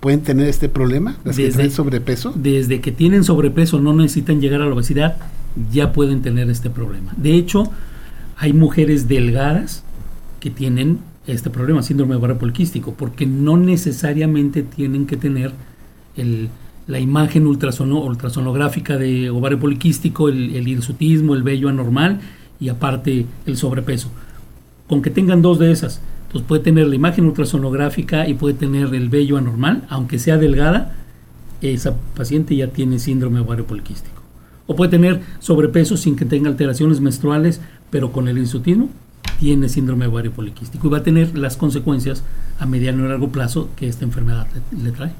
pueden 0.00 0.20
tener 0.22 0.48
este 0.48 0.68
problema, 0.68 1.16
las 1.24 1.36
que 1.36 1.44
Desde- 1.44 1.56
traen 1.56 1.70
sobrepeso? 1.70 2.32
Desde 2.36 2.80
que 2.80 2.92
tienen 2.92 3.24
sobrepeso 3.24 3.80
no 3.80 3.92
necesitan 3.92 4.40
llegar 4.40 4.62
a 4.62 4.66
la 4.66 4.74
obesidad, 4.74 5.16
ya 5.72 5.92
pueden 5.92 6.22
tener 6.22 6.50
este 6.50 6.70
problema. 6.70 7.12
De 7.16 7.34
hecho, 7.34 7.70
hay 8.36 8.52
mujeres 8.52 9.08
delgadas 9.08 9.82
que 10.40 10.50
tienen 10.50 10.98
este 11.26 11.50
problema, 11.50 11.82
síndrome 11.82 12.12
de 12.12 12.18
ovario 12.18 12.38
poliquístico, 12.38 12.94
porque 12.94 13.26
no 13.26 13.56
necesariamente 13.56 14.62
tienen 14.62 15.06
que 15.06 15.16
tener 15.16 15.52
el- 16.16 16.48
la 16.86 17.00
imagen 17.00 17.46
ultrasono- 17.46 18.04
ultrasonográfica 18.06 18.96
de 18.96 19.30
ovario 19.30 19.58
poliquístico, 19.58 20.28
el, 20.28 20.54
el 20.54 20.68
hirsutismo, 20.68 21.34
el 21.34 21.42
vello 21.42 21.68
anormal 21.68 22.20
y 22.60 22.68
aparte 22.68 23.26
el 23.46 23.56
sobrepeso. 23.56 24.10
Con 24.86 25.02
que 25.02 25.10
tengan 25.10 25.42
dos 25.42 25.58
de 25.58 25.72
esas, 25.72 26.00
entonces 26.26 26.46
puede 26.46 26.62
tener 26.62 26.86
la 26.86 26.94
imagen 26.94 27.26
ultrasonográfica 27.26 28.28
y 28.28 28.34
puede 28.34 28.54
tener 28.54 28.94
el 28.94 29.08
vello 29.08 29.36
anormal, 29.36 29.84
aunque 29.88 30.18
sea 30.18 30.36
delgada, 30.36 30.96
esa 31.62 31.96
paciente 32.14 32.54
ya 32.54 32.68
tiene 32.68 32.98
síndrome 32.98 33.40
ovario 33.40 33.66
poliquístico. 33.66 34.22
O 34.66 34.74
puede 34.74 34.90
tener 34.90 35.22
sobrepeso 35.38 35.96
sin 35.96 36.16
que 36.16 36.24
tenga 36.24 36.50
alteraciones 36.50 37.00
menstruales, 37.00 37.60
pero 37.90 38.12
con 38.12 38.28
el 38.28 38.38
hirsutismo 38.38 38.90
tiene 39.38 39.68
síndrome 39.68 40.06
ovario 40.06 40.32
poliquístico 40.32 40.88
y 40.88 40.90
va 40.90 40.98
a 40.98 41.02
tener 41.02 41.36
las 41.36 41.56
consecuencias 41.56 42.24
a 42.58 42.66
mediano 42.66 43.04
y 43.04 43.08
largo 43.08 43.28
plazo 43.28 43.68
que 43.76 43.86
esta 43.86 44.04
enfermedad 44.04 44.46
le, 44.72 44.82
le 44.82 44.90
trae. 44.92 45.12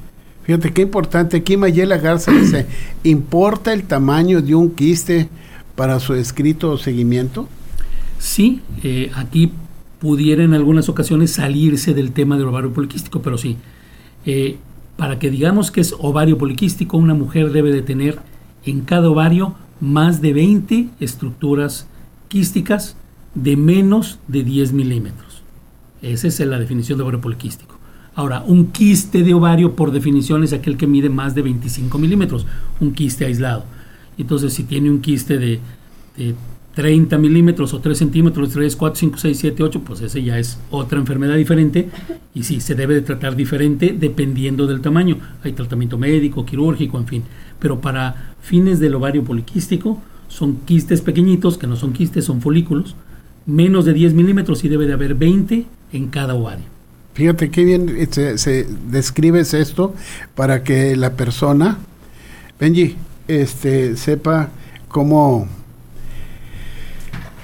Fíjate 0.44 0.73
qué 0.73 0.82
importante. 0.82 1.38
Aquí 1.38 1.56
Mayela 1.56 1.98
Garza 1.98 2.32
dice, 2.32 2.67
¿importa 3.05 3.72
el 3.72 3.84
tamaño 3.84 4.43
de 4.43 4.55
un 4.55 4.70
quiste 4.70 5.29
para 5.75 6.01
su 6.01 6.15
escrito 6.15 6.70
o 6.70 6.79
seguimiento? 6.79 7.48
Sí, 8.19 8.63
eh, 8.82 9.10
aquí 9.15 9.53
pudiera 9.98 10.44
en 10.44 10.55
algunas 10.55 10.88
ocasiones 10.88 11.32
salirse 11.32 11.94
del 11.94 12.12
tema 12.12 12.36
del 12.36 12.46
ovario 12.46 12.72
poliquístico, 12.72 13.22
pero 13.22 13.38
sí. 13.38 13.56
Eh, 14.24 14.56
para 14.96 15.19
que 15.19 15.31
digamos 15.31 15.70
que 15.70 15.81
es 15.81 15.94
ovario 15.98 16.38
poliquístico, 16.38 16.96
una 16.96 17.15
mujer 17.15 17.53
debe 17.53 17.70
de 17.70 17.82
tener 17.82 18.19
en 18.65 18.81
cada 18.81 19.10
ovario 19.10 19.55
más 19.81 20.20
de 20.20 20.32
20 20.32 20.88
estructuras 21.00 21.86
quísticas 22.29 22.96
de 23.34 23.56
menos 23.56 24.19
de 24.26 24.43
10 24.43 24.72
milímetros. 24.72 25.43
Esa 26.03 26.29
es 26.29 26.41
la 26.41 26.58
definición 26.58 26.98
de 26.98 27.03
ovario 27.03 27.20
poliquístico. 27.20 27.76
Ahora, 28.15 28.43
un 28.46 28.72
quiste 28.72 29.22
de 29.22 29.34
ovario 29.34 29.76
por 29.76 29.93
definición 29.93 30.43
es 30.43 30.55
aquel 30.55 30.79
que 30.79 30.86
mide 30.86 31.10
más 31.10 31.34
de 31.34 31.43
25 31.43 31.98
milímetros, 31.98 32.46
un 32.81 32.93
quiste 32.93 33.26
aislado. 33.26 33.65
Entonces, 34.17 34.55
si 34.55 34.65
tiene 34.65 34.91
un 34.91 35.00
quiste 35.00 35.38
de, 35.38 35.60
de 36.17 36.34
30 36.76 37.16
milímetros 37.16 37.72
o 37.72 37.80
3 37.80 37.96
centímetros, 37.96 38.50
3, 38.50 38.76
4, 38.76 38.96
5, 39.00 39.16
6, 39.16 39.38
7, 39.38 39.62
8, 39.62 39.80
pues 39.80 40.02
ese 40.02 40.22
ya 40.22 40.38
es 40.38 40.58
otra 40.70 40.98
enfermedad 40.98 41.34
diferente 41.36 41.88
y 42.34 42.42
sí, 42.42 42.60
se 42.60 42.74
debe 42.74 42.92
de 42.92 43.00
tratar 43.00 43.34
diferente 43.34 43.96
dependiendo 43.98 44.66
del 44.66 44.82
tamaño. 44.82 45.16
Hay 45.42 45.52
tratamiento 45.52 45.96
médico, 45.96 46.44
quirúrgico, 46.44 46.98
en 46.98 47.06
fin. 47.06 47.22
Pero 47.58 47.80
para 47.80 48.34
fines 48.42 48.78
del 48.78 48.94
ovario 48.94 49.24
poliquístico 49.24 50.02
son 50.28 50.58
quistes 50.66 51.00
pequeñitos, 51.00 51.56
que 51.56 51.66
no 51.66 51.76
son 51.76 51.94
quistes, 51.94 52.26
son 52.26 52.42
folículos, 52.42 52.94
menos 53.46 53.86
de 53.86 53.94
10 53.94 54.12
milímetros 54.12 54.62
y 54.62 54.68
debe 54.68 54.86
de 54.86 54.92
haber 54.92 55.14
20 55.14 55.64
en 55.94 56.08
cada 56.08 56.34
ovario. 56.34 56.66
Fíjate 57.14 57.50
qué 57.50 57.64
bien 57.64 57.88
eh, 57.88 58.06
se, 58.10 58.36
se 58.36 58.66
describes 58.90 59.54
esto 59.54 59.94
para 60.34 60.62
que 60.62 60.94
la 60.94 61.14
persona, 61.14 61.78
Benji, 62.60 62.96
este, 63.28 63.96
sepa 63.96 64.50
cómo, 64.88 65.48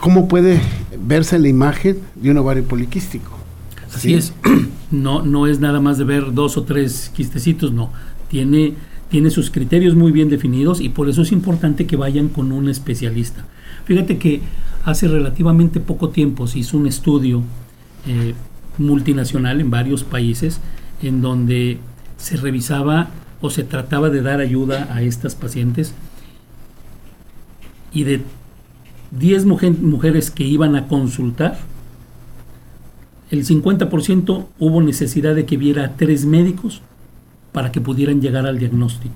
cómo 0.02 0.26
puede 0.26 0.60
verse 1.06 1.38
la 1.38 1.46
imagen 1.48 1.98
de 2.16 2.32
un 2.32 2.38
ovario 2.38 2.64
poliquístico. 2.64 3.30
Así 3.94 4.08
Sí. 4.08 4.14
es. 4.14 4.32
No, 4.90 5.22
no 5.22 5.46
es 5.46 5.58
nada 5.58 5.80
más 5.80 5.96
de 5.96 6.04
ver 6.04 6.34
dos 6.34 6.58
o 6.58 6.64
tres 6.64 7.10
quistecitos, 7.16 7.72
no. 7.72 7.90
Tiene, 8.28 8.74
tiene 9.10 9.30
sus 9.30 9.50
criterios 9.50 9.94
muy 9.94 10.12
bien 10.12 10.28
definidos 10.28 10.82
y 10.82 10.90
por 10.90 11.08
eso 11.08 11.22
es 11.22 11.32
importante 11.32 11.86
que 11.86 11.96
vayan 11.96 12.28
con 12.28 12.52
un 12.52 12.68
especialista. 12.68 13.46
Fíjate 13.86 14.18
que 14.18 14.42
hace 14.84 15.08
relativamente 15.08 15.80
poco 15.80 16.10
tiempo 16.10 16.46
se 16.46 16.58
hizo 16.58 16.76
un 16.76 16.86
estudio 16.86 17.42
eh, 18.06 18.34
multinacional 18.76 19.62
en 19.62 19.70
varios 19.70 20.04
países 20.04 20.60
en 21.02 21.22
donde 21.22 21.78
se 22.18 22.36
revisaba 22.36 23.08
o 23.40 23.48
se 23.48 23.64
trataba 23.64 24.10
de 24.10 24.20
dar 24.20 24.40
ayuda 24.40 24.88
a 24.92 25.00
estas 25.00 25.36
pacientes 25.36 25.94
y 27.94 28.04
de 28.04 28.20
10 29.18 29.44
mujeres 29.44 30.30
que 30.30 30.44
iban 30.44 30.74
a 30.74 30.88
consultar, 30.88 31.58
el 33.30 33.46
50% 33.46 34.46
hubo 34.58 34.82
necesidad 34.82 35.34
de 35.34 35.46
que 35.46 35.56
viera 35.56 35.84
a 35.84 35.96
tres 35.96 36.24
médicos 36.26 36.82
para 37.52 37.72
que 37.72 37.80
pudieran 37.80 38.20
llegar 38.20 38.46
al 38.46 38.58
diagnóstico. 38.58 39.14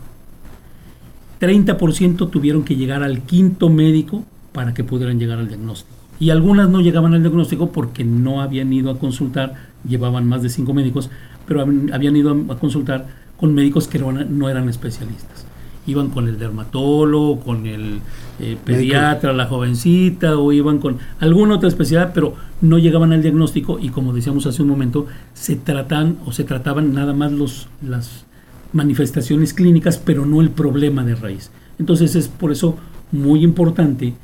30% 1.40 2.30
tuvieron 2.30 2.64
que 2.64 2.76
llegar 2.76 3.02
al 3.02 3.22
quinto 3.22 3.68
médico 3.68 4.24
para 4.52 4.72
que 4.72 4.84
pudieran 4.84 5.18
llegar 5.18 5.38
al 5.38 5.48
diagnóstico. 5.48 5.94
Y 6.18 6.30
algunas 6.30 6.68
no 6.68 6.80
llegaban 6.80 7.12
al 7.12 7.22
diagnóstico 7.22 7.72
porque 7.72 8.04
no 8.04 8.40
habían 8.40 8.72
ido 8.72 8.90
a 8.90 8.98
consultar, 8.98 9.54
llevaban 9.86 10.26
más 10.26 10.42
de 10.42 10.48
cinco 10.48 10.72
médicos, 10.72 11.10
pero 11.46 11.60
habían 11.60 12.16
ido 12.16 12.30
a 12.48 12.58
consultar 12.58 13.06
con 13.36 13.54
médicos 13.54 13.86
que 13.86 13.98
no 13.98 14.48
eran 14.48 14.68
especialistas. 14.68 15.45
Iban 15.86 16.10
con 16.10 16.28
el 16.28 16.38
dermatólogo, 16.38 17.40
con 17.40 17.66
el 17.66 18.00
eh, 18.40 18.56
pediatra, 18.64 19.32
la 19.32 19.46
jovencita, 19.46 20.36
o 20.36 20.52
iban 20.52 20.78
con 20.78 20.98
alguna 21.20 21.56
otra 21.56 21.68
especialidad, 21.68 22.12
pero 22.12 22.34
no 22.60 22.78
llegaban 22.78 23.12
al 23.12 23.22
diagnóstico 23.22 23.78
y 23.78 23.90
como 23.90 24.12
decíamos 24.12 24.46
hace 24.46 24.62
un 24.62 24.68
momento, 24.68 25.06
se 25.34 25.56
tratan 25.56 26.16
o 26.26 26.32
se 26.32 26.44
trataban 26.44 26.94
nada 26.94 27.12
más 27.12 27.32
los, 27.32 27.68
las 27.86 28.24
manifestaciones 28.72 29.54
clínicas, 29.54 29.98
pero 29.98 30.26
no 30.26 30.40
el 30.40 30.50
problema 30.50 31.04
de 31.04 31.14
raíz. 31.14 31.50
Entonces 31.78 32.14
es 32.16 32.28
por 32.28 32.52
eso 32.52 32.76
muy 33.12 33.44
importante 33.44 34.14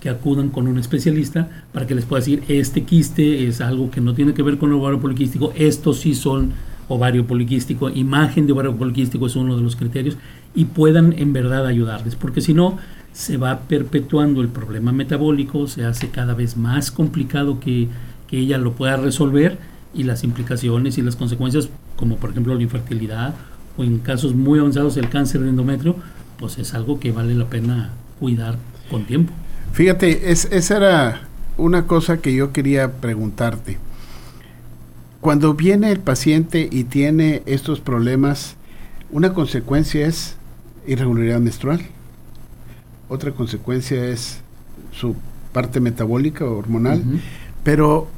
que 0.00 0.08
acudan 0.08 0.48
con 0.48 0.66
un 0.66 0.78
especialista 0.78 1.48
para 1.72 1.86
que 1.86 1.94
les 1.94 2.04
pueda 2.04 2.20
decir, 2.20 2.42
este 2.48 2.82
quiste 2.82 3.46
es 3.46 3.60
algo 3.60 3.90
que 3.90 4.00
no 4.00 4.14
tiene 4.14 4.34
que 4.34 4.42
ver 4.42 4.58
con 4.58 4.70
el 4.70 4.76
ovario 4.76 5.00
poliquístico, 5.00 5.52
estos 5.54 6.00
sí 6.00 6.16
son 6.16 6.52
ovario 6.88 7.26
poliquístico, 7.26 7.90
imagen 7.90 8.46
de 8.46 8.52
ovario 8.52 8.76
poliquístico 8.76 9.26
es 9.26 9.36
uno 9.36 9.56
de 9.56 9.62
los 9.62 9.76
criterios, 9.76 10.16
y 10.54 10.66
puedan 10.66 11.14
en 11.18 11.32
verdad 11.32 11.66
ayudarles, 11.66 12.16
porque 12.16 12.40
si 12.40 12.54
no, 12.54 12.78
se 13.12 13.36
va 13.36 13.60
perpetuando 13.60 14.40
el 14.40 14.48
problema 14.48 14.92
metabólico, 14.92 15.66
se 15.66 15.84
hace 15.84 16.08
cada 16.08 16.34
vez 16.34 16.56
más 16.56 16.90
complicado 16.90 17.60
que, 17.60 17.88
que 18.28 18.38
ella 18.38 18.58
lo 18.58 18.72
pueda 18.72 18.96
resolver 18.96 19.58
y 19.94 20.04
las 20.04 20.24
implicaciones 20.24 20.98
y 20.98 21.02
las 21.02 21.16
consecuencias, 21.16 21.68
como 21.96 22.16
por 22.16 22.30
ejemplo 22.30 22.54
la 22.54 22.62
infertilidad 22.62 23.34
o 23.76 23.84
en 23.84 23.98
casos 23.98 24.34
muy 24.34 24.58
avanzados 24.58 24.96
el 24.96 25.08
cáncer 25.08 25.42
de 25.42 25.50
endometrio, 25.50 25.96
pues 26.38 26.58
es 26.58 26.74
algo 26.74 26.98
que 26.98 27.12
vale 27.12 27.34
la 27.34 27.46
pena 27.46 27.90
cuidar 28.18 28.56
con 28.90 29.04
tiempo. 29.04 29.32
Fíjate, 29.72 30.30
es, 30.30 30.48
esa 30.50 30.76
era 30.76 31.20
una 31.56 31.86
cosa 31.86 32.18
que 32.18 32.34
yo 32.34 32.52
quería 32.52 32.92
preguntarte. 32.92 33.78
Cuando 35.22 35.54
viene 35.54 35.92
el 35.92 36.00
paciente 36.00 36.68
y 36.68 36.82
tiene 36.82 37.44
estos 37.46 37.78
problemas, 37.78 38.56
una 39.12 39.32
consecuencia 39.32 40.04
es 40.04 40.34
irregularidad 40.84 41.38
menstrual, 41.38 41.80
otra 43.08 43.30
consecuencia 43.30 44.04
es 44.04 44.40
su 44.90 45.14
parte 45.52 45.78
metabólica 45.78 46.44
o 46.44 46.58
hormonal, 46.58 47.04
pero 47.62 48.08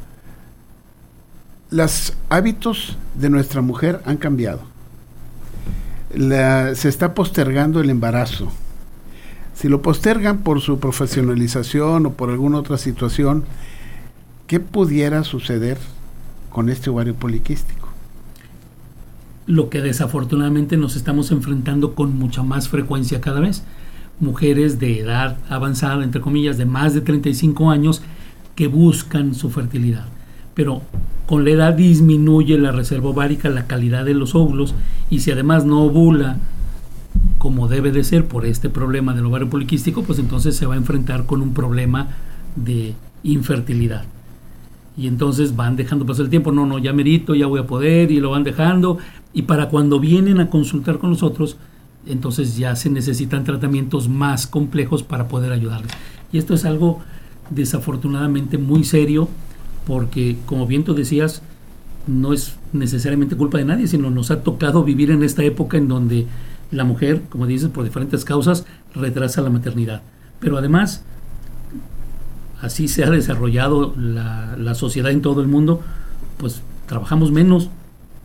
los 1.69 2.15
hábitos 2.31 2.97
de 3.21 3.29
nuestra 3.29 3.61
mujer 3.61 4.01
han 4.07 4.17
cambiado. 4.17 4.63
se 6.11 6.89
está 6.89 7.13
postergando 7.13 7.83
el 7.83 7.91
embarazo. 7.91 8.51
Si 9.55 9.69
lo 9.69 9.83
postergan 9.83 10.39
por 10.39 10.63
su 10.63 10.81
profesionalización 10.81 12.07
o 12.07 12.13
por 12.15 12.31
alguna 12.31 12.61
otra 12.61 12.79
situación, 12.79 13.45
¿qué 14.47 14.59
pudiera 14.59 15.23
suceder 15.23 15.77
con 16.55 16.71
este 16.71 16.89
ovario 16.89 17.17
poliquístico? 17.17 17.89
Lo 19.47 19.69
que 19.69 19.83
desafortunadamente 19.83 20.77
nos 20.77 20.95
estamos 20.95 21.33
enfrentando 21.33 21.97
con 21.97 22.17
mucha 22.17 22.45
más 22.45 22.69
frecuencia 22.69 23.21
cada 23.21 23.41
vez. 23.41 23.65
Mujeres 24.21 24.79
de 24.79 25.01
edad 25.01 25.37
avanzada, 25.51 26.05
entre 26.05 26.21
comillas, 26.21 26.57
de 26.57 26.65
más 26.65 26.95
de 26.95 27.01
35 27.01 27.71
años, 27.71 28.03
que 28.55 28.69
buscan 28.69 29.35
su 29.35 29.51
fertilidad. 29.51 30.07
Pero 30.55 30.83
con 31.27 31.45
la 31.45 31.51
edad 31.51 31.75
disminuye 31.75 32.57
la 32.57 32.71
reserva 32.71 33.11
ovárica, 33.11 33.51
la 33.51 33.67
calidad 33.67 34.05
de 34.05 34.15
los 34.15 34.37
óvulos, 34.37 34.77
y 35.11 35.21
si 35.21 35.33
además 35.33 35.67
no 35.67 35.83
ovula 35.83 36.37
como 37.39 37.67
debe 37.67 37.91
de 37.91 38.05
ser 38.05 38.27
por 38.27 38.47
este 38.47 38.71
problema 38.71 39.13
del 39.13 39.27
ovario 39.27 39.51
poliquístico, 39.51 40.05
pues 40.05 40.21
entonces 40.21 40.55
se 40.55 40.67
va 40.67 40.75
a 40.75 40.79
enfrentar 40.79 41.27
con 41.27 41.43
un 41.43 41.53
problema 41.53 42.11
de 42.55 42.95
infertilidad. 43.25 44.05
Y 44.97 45.09
entonces 45.09 45.57
van 45.57 45.77
dejando 45.77 46.07
pasar 46.07 46.25
el 46.25 46.31
tiempo, 46.31 46.53
no, 46.53 46.67
no, 46.67 46.79
ya 46.79 46.93
merito, 46.93 47.35
ya 47.35 47.47
voy 47.47 47.61
a 47.61 47.67
poder, 47.67 48.11
y 48.11 48.21
lo 48.21 48.31
van 48.31 48.45
dejando. 48.45 48.99
Y 49.33 49.43
para 49.43 49.69
cuando 49.69 49.99
vienen 49.99 50.41
a 50.41 50.51
consultar 50.51 50.99
con 50.99 51.11
nosotros, 51.11 51.57
entonces 52.07 52.57
ya 52.57 52.77
se 52.77 52.91
necesitan 52.91 53.45
tratamientos 53.45 54.09
más 54.09 54.47
complejos 54.47 55.03
para 55.03 55.27
poder 55.29 55.53
ayudarles. 55.53 55.93
Y 56.33 56.39
esto 56.39 56.55
es 56.55 56.65
algo 56.65 57.01
desafortunadamente 57.51 58.59
muy 58.59 58.85
serio, 58.85 59.29
porque 59.87 60.37
como 60.47 60.67
bien 60.67 60.85
tú 60.85 60.95
decías, 60.95 61.43
no 62.07 62.33
es 62.33 62.57
necesariamente 62.73 63.37
culpa 63.37 63.59
de 63.59 63.65
nadie, 63.65 63.89
sino 63.89 64.11
nos 64.11 64.31
ha 64.31 64.43
tocado 64.43 64.85
vivir 64.85 65.11
en 65.11 65.23
esta 65.23 65.43
época 65.43 65.77
en 65.77 65.89
donde 65.89 66.27
la 66.71 66.85
mujer, 66.85 67.23
como 67.29 67.47
dices, 67.47 67.69
por 67.69 67.85
diferentes 67.85 68.25
causas, 68.25 68.67
retrasa 68.95 69.43
la 69.43 69.51
maternidad. 69.51 70.03
Pero 70.41 70.59
además, 70.59 71.05
así 72.65 72.89
se 72.89 73.05
ha 73.05 73.11
desarrollado 73.11 73.95
la, 73.97 74.57
la 74.59 74.75
sociedad 74.75 75.11
en 75.11 75.23
todo 75.23 75.41
el 75.41 75.49
mundo, 75.49 75.81
pues 76.37 76.63
trabajamos 76.87 77.33
menos, 77.33 77.71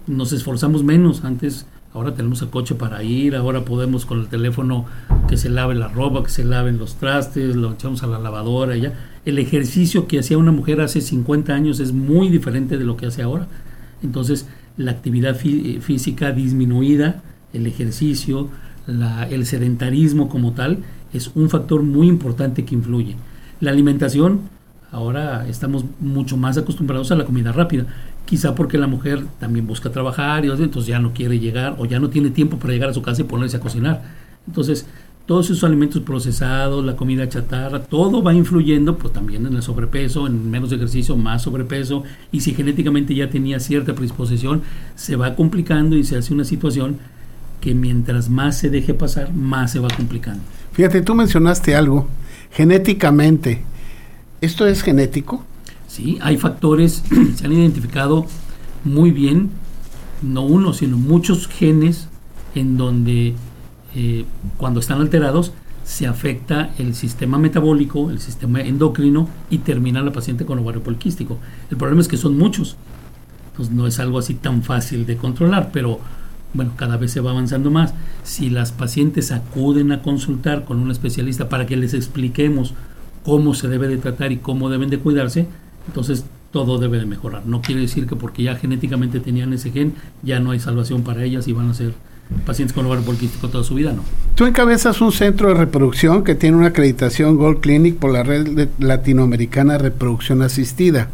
nos 0.08 0.32
esforzamos 0.34 0.84
menos. 0.84 1.24
Antes, 1.24 1.66
ahora 1.94 2.14
tenemos 2.14 2.42
el 2.42 2.50
coche 2.50 2.76
para 2.76 3.04
ir, 3.04 3.36
ahora 3.36 3.66
podemos 3.66 4.06
con 4.06 4.20
el 4.20 4.28
teléfono 4.28 4.86
que 5.28 5.38
se 5.38 5.50
lave 5.50 5.76
la 5.76 5.88
ropa, 5.88 6.24
que 6.24 6.30
se 6.30 6.44
laven 6.44 6.78
los 6.78 6.96
trastes, 6.96 7.56
lo 7.56 7.74
echamos 7.74 8.04
a 8.04 8.08
la 8.08 8.20
lavadora 8.20 8.76
y 8.78 8.82
ya. 8.82 8.94
El 9.26 9.38
ejercicio 9.38 10.08
que 10.08 10.20
hacía 10.20 10.38
una 10.38 10.52
mujer 10.52 10.82
hace 10.82 11.02
50 11.02 11.54
años 11.54 11.80
es 11.80 11.94
muy 11.94 12.30
diferente 12.30 12.78
de 12.78 12.86
lo 12.86 12.98
que 12.98 13.06
hace 13.06 13.22
ahora. 13.22 13.48
Entonces, 14.02 14.48
la 14.78 14.92
actividad 14.92 15.36
física 15.36 16.32
disminuida 16.32 17.22
el 17.54 17.68
ejercicio, 17.68 18.50
el 19.30 19.46
sedentarismo 19.46 20.30
como 20.30 20.54
tal, 20.54 20.80
es 21.14 21.32
un 21.36 21.50
factor 21.50 21.84
muy 21.84 22.08
importante 22.08 22.66
que 22.66 22.76
influye. 22.76 23.16
La 23.62 23.72
alimentación, 23.72 24.42
ahora 24.92 25.48
estamos 25.48 25.86
mucho 26.00 26.38
más 26.38 26.58
acostumbrados 26.58 27.12
a 27.12 27.16
la 27.16 27.26
comida 27.26 27.52
rápida, 27.52 27.86
quizá 28.26 28.56
porque 28.56 28.78
la 28.78 28.88
mujer 28.88 29.24
también 29.40 29.68
busca 29.68 29.90
trabajar 29.90 30.46
y 30.46 30.50
entonces 30.50 30.88
ya 30.88 31.00
no 31.00 31.14
quiere 31.14 31.40
llegar 31.40 31.76
o 31.78 31.86
ya 31.86 32.00
no 32.00 32.10
tiene 32.10 32.30
tiempo 32.30 32.58
para 32.58 32.74
llegar 32.74 32.90
a 32.90 32.94
su 32.94 33.02
casa 33.02 33.22
y 33.22 33.26
ponerse 33.26 33.58
a 33.58 33.60
cocinar. 33.60 34.04
Entonces, 34.48 34.86
todos 35.26 35.46
esos 35.46 35.64
alimentos 35.64 36.02
procesados, 36.02 36.84
la 36.84 36.96
comida 36.96 37.30
chatarra, 37.30 37.84
todo 37.84 38.24
va 38.24 38.34
influyendo 38.34 38.98
pues 38.98 39.14
también 39.14 39.46
en 39.46 39.56
el 39.56 39.62
sobrepeso, 39.62 40.26
en 40.26 40.50
menos 40.50 40.72
ejercicio, 40.72 41.16
más 41.16 41.44
sobrepeso, 41.44 42.04
y 42.32 42.42
si 42.42 42.56
genéticamente 42.56 43.14
ya 43.14 43.30
tenía 43.30 43.60
cierta 43.60 43.94
predisposición, 43.94 44.64
se 44.96 45.16
va 45.16 45.36
complicando 45.36 45.96
y 45.96 46.04
se 46.04 46.18
hace 46.18 46.34
una 46.34 46.46
situación 46.46 46.98
que 47.62 47.76
mientras 47.76 48.28
más 48.28 48.58
se 48.58 48.72
deje 48.72 48.96
pasar, 48.96 49.32
más 49.32 49.72
se 49.72 49.80
va 49.80 49.90
complicando. 49.90 50.42
Fíjate, 50.72 51.02
tú 51.04 51.14
mencionaste 51.14 51.76
algo, 51.76 52.08
genéticamente. 52.52 53.62
¿Esto 54.42 54.66
es 54.68 54.82
genético? 54.82 55.44
Sí, 55.88 56.18
hay 56.22 56.38
factores, 56.38 57.04
se 57.36 57.46
han 57.46 57.54
identificado 57.54 58.26
muy 58.84 59.12
bien, 59.12 59.50
no 60.22 60.44
uno, 60.44 60.74
sino 60.74 60.98
muchos 60.98 61.48
genes 61.48 62.08
en 62.56 62.78
donde 62.78 63.34
eh, 63.96 64.26
cuando 64.58 64.80
están 64.80 65.02
alterados 65.02 65.54
se 65.84 66.06
afecta 66.06 66.72
el 66.78 66.94
sistema 66.94 67.40
metabólico, 67.40 68.12
el 68.12 68.20
sistema 68.20 68.62
endocrino 68.62 69.28
y 69.50 69.60
termina 69.60 70.04
la 70.04 70.12
paciente 70.12 70.46
con 70.46 70.60
ovario 70.60 70.84
poliquístico. 70.84 71.40
El 71.72 71.78
problema 71.78 72.02
es 72.02 72.08
que 72.08 72.18
son 72.18 72.38
muchos, 72.38 72.78
entonces 73.52 73.74
no 73.74 73.88
es 73.88 74.00
algo 74.00 74.20
así 74.20 74.36
tan 74.36 74.62
fácil 74.62 75.06
de 75.08 75.18
controlar, 75.18 75.72
pero 75.74 76.00
bueno, 76.54 76.74
cada 76.76 76.98
vez 76.98 77.12
se 77.12 77.22
va 77.22 77.32
avanzando 77.32 77.72
más. 77.72 77.94
Si 78.24 78.50
las 78.50 78.72
pacientes 78.72 79.32
acuden 79.32 79.92
a 79.92 80.02
consultar 80.02 80.66
con 80.66 80.80
un 80.80 80.92
especialista 80.92 81.50
para 81.50 81.66
que 81.66 81.78
les 81.78 81.94
expliquemos 81.94 82.74
cómo 83.24 83.54
se 83.54 83.68
debe 83.68 83.88
de 83.88 83.98
tratar 83.98 84.32
y 84.32 84.38
cómo 84.38 84.70
deben 84.70 84.90
de 84.90 85.00
cuidarse, 85.00 85.48
entonces 85.88 86.26
todo 86.52 86.80
debe 86.80 87.00
de 87.00 87.06
mejorar. 87.06 87.46
No 87.46 87.62
quiere 87.62 87.82
decir 87.82 88.08
que 88.08 88.16
porque 88.16 88.44
ya 88.44 88.56
genéticamente 88.56 89.20
tenían 89.20 89.54
ese 89.54 89.72
gen, 89.72 89.94
ya 90.24 90.40
no 90.40 90.52
hay 90.52 90.60
salvación 90.60 91.04
para 91.04 91.24
ellas 91.24 91.48
y 91.48 91.54
van 91.54 91.70
a 91.70 91.74
ser 91.74 91.94
pacientes 92.46 92.74
con 92.74 92.86
ovario 92.86 93.06
poliquístico 93.06 93.50
toda 93.50 93.64
su 93.64 93.76
vida, 93.76 93.94
¿no? 93.94 94.04
Tú 94.36 94.46
encabezas 94.46 95.02
un 95.02 95.12
centro 95.12 95.50
de 95.50 95.56
reproducción 95.56 96.24
que 96.24 96.36
tiene 96.36 96.58
una 96.58 96.68
acreditación 96.68 97.38
Gold 97.38 97.60
Clinic 97.60 97.98
por 97.98 98.12
la 98.12 98.24
Red 98.24 98.70
Latinoamericana 98.80 99.74
de 99.74 99.80
Reproducción 99.80 100.42
Asistida. 100.42 101.10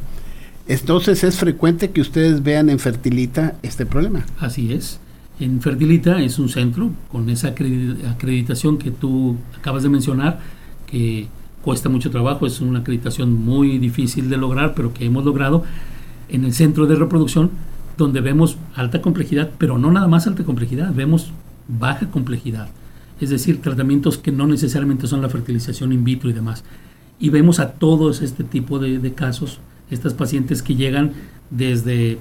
Entonces 0.68 1.24
es 1.24 1.38
frecuente 1.38 1.92
que 1.92 2.02
ustedes 2.02 2.44
vean 2.44 2.70
en 2.70 2.80
Fertilita 2.80 3.56
este 3.62 3.86
problema. 3.86 4.26
Así 4.40 4.74
es. 4.74 5.00
En 5.40 5.62
Fertilita 5.62 6.22
es 6.22 6.40
un 6.40 6.50
centro 6.50 6.92
con 7.12 7.30
esa 7.30 7.50
acreditación 7.50 8.78
que 8.78 8.92
tú 8.92 9.36
acabas 9.58 9.84
de 9.84 9.90
mencionar, 9.90 10.40
que 10.88 11.28
cuesta 11.62 11.90
mucho 11.90 12.10
trabajo, 12.10 12.46
es 12.46 12.62
una 12.62 12.80
acreditación 12.80 13.34
muy 13.34 13.78
difícil 13.80 14.30
de 14.30 14.38
lograr, 14.38 14.74
pero 14.76 14.94
que 14.94 15.06
hemos 15.06 15.26
logrado. 15.26 15.64
En 16.30 16.46
el 16.46 16.54
centro 16.54 16.88
de 16.88 16.96
reproducción 16.96 17.52
donde 17.98 18.22
vemos 18.22 18.58
alta 18.76 19.02
complejidad, 19.02 19.52
pero 19.58 19.78
no 19.78 19.92
nada 19.92 20.08
más 20.08 20.26
alta 20.28 20.44
complejidad, 20.44 20.94
vemos 20.94 21.32
baja 21.68 22.10
complejidad, 22.10 22.70
es 23.20 23.30
decir, 23.30 23.62
tratamientos 23.62 24.18
que 24.18 24.32
no 24.32 24.48
necesariamente 24.48 25.08
son 25.08 25.22
la 25.22 25.30
fertilización 25.30 25.92
in 25.92 26.04
vitro 26.04 26.30
y 26.30 26.34
demás. 26.34 26.64
Y 27.20 27.30
vemos 27.30 27.60
a 27.60 27.72
todos 27.72 28.22
este 28.22 28.44
tipo 28.44 28.80
de, 28.80 29.00
de 29.00 29.14
casos, 29.14 29.60
estas 29.90 30.14
pacientes 30.14 30.62
que 30.62 30.76
llegan 30.76 31.14
desde 31.50 32.20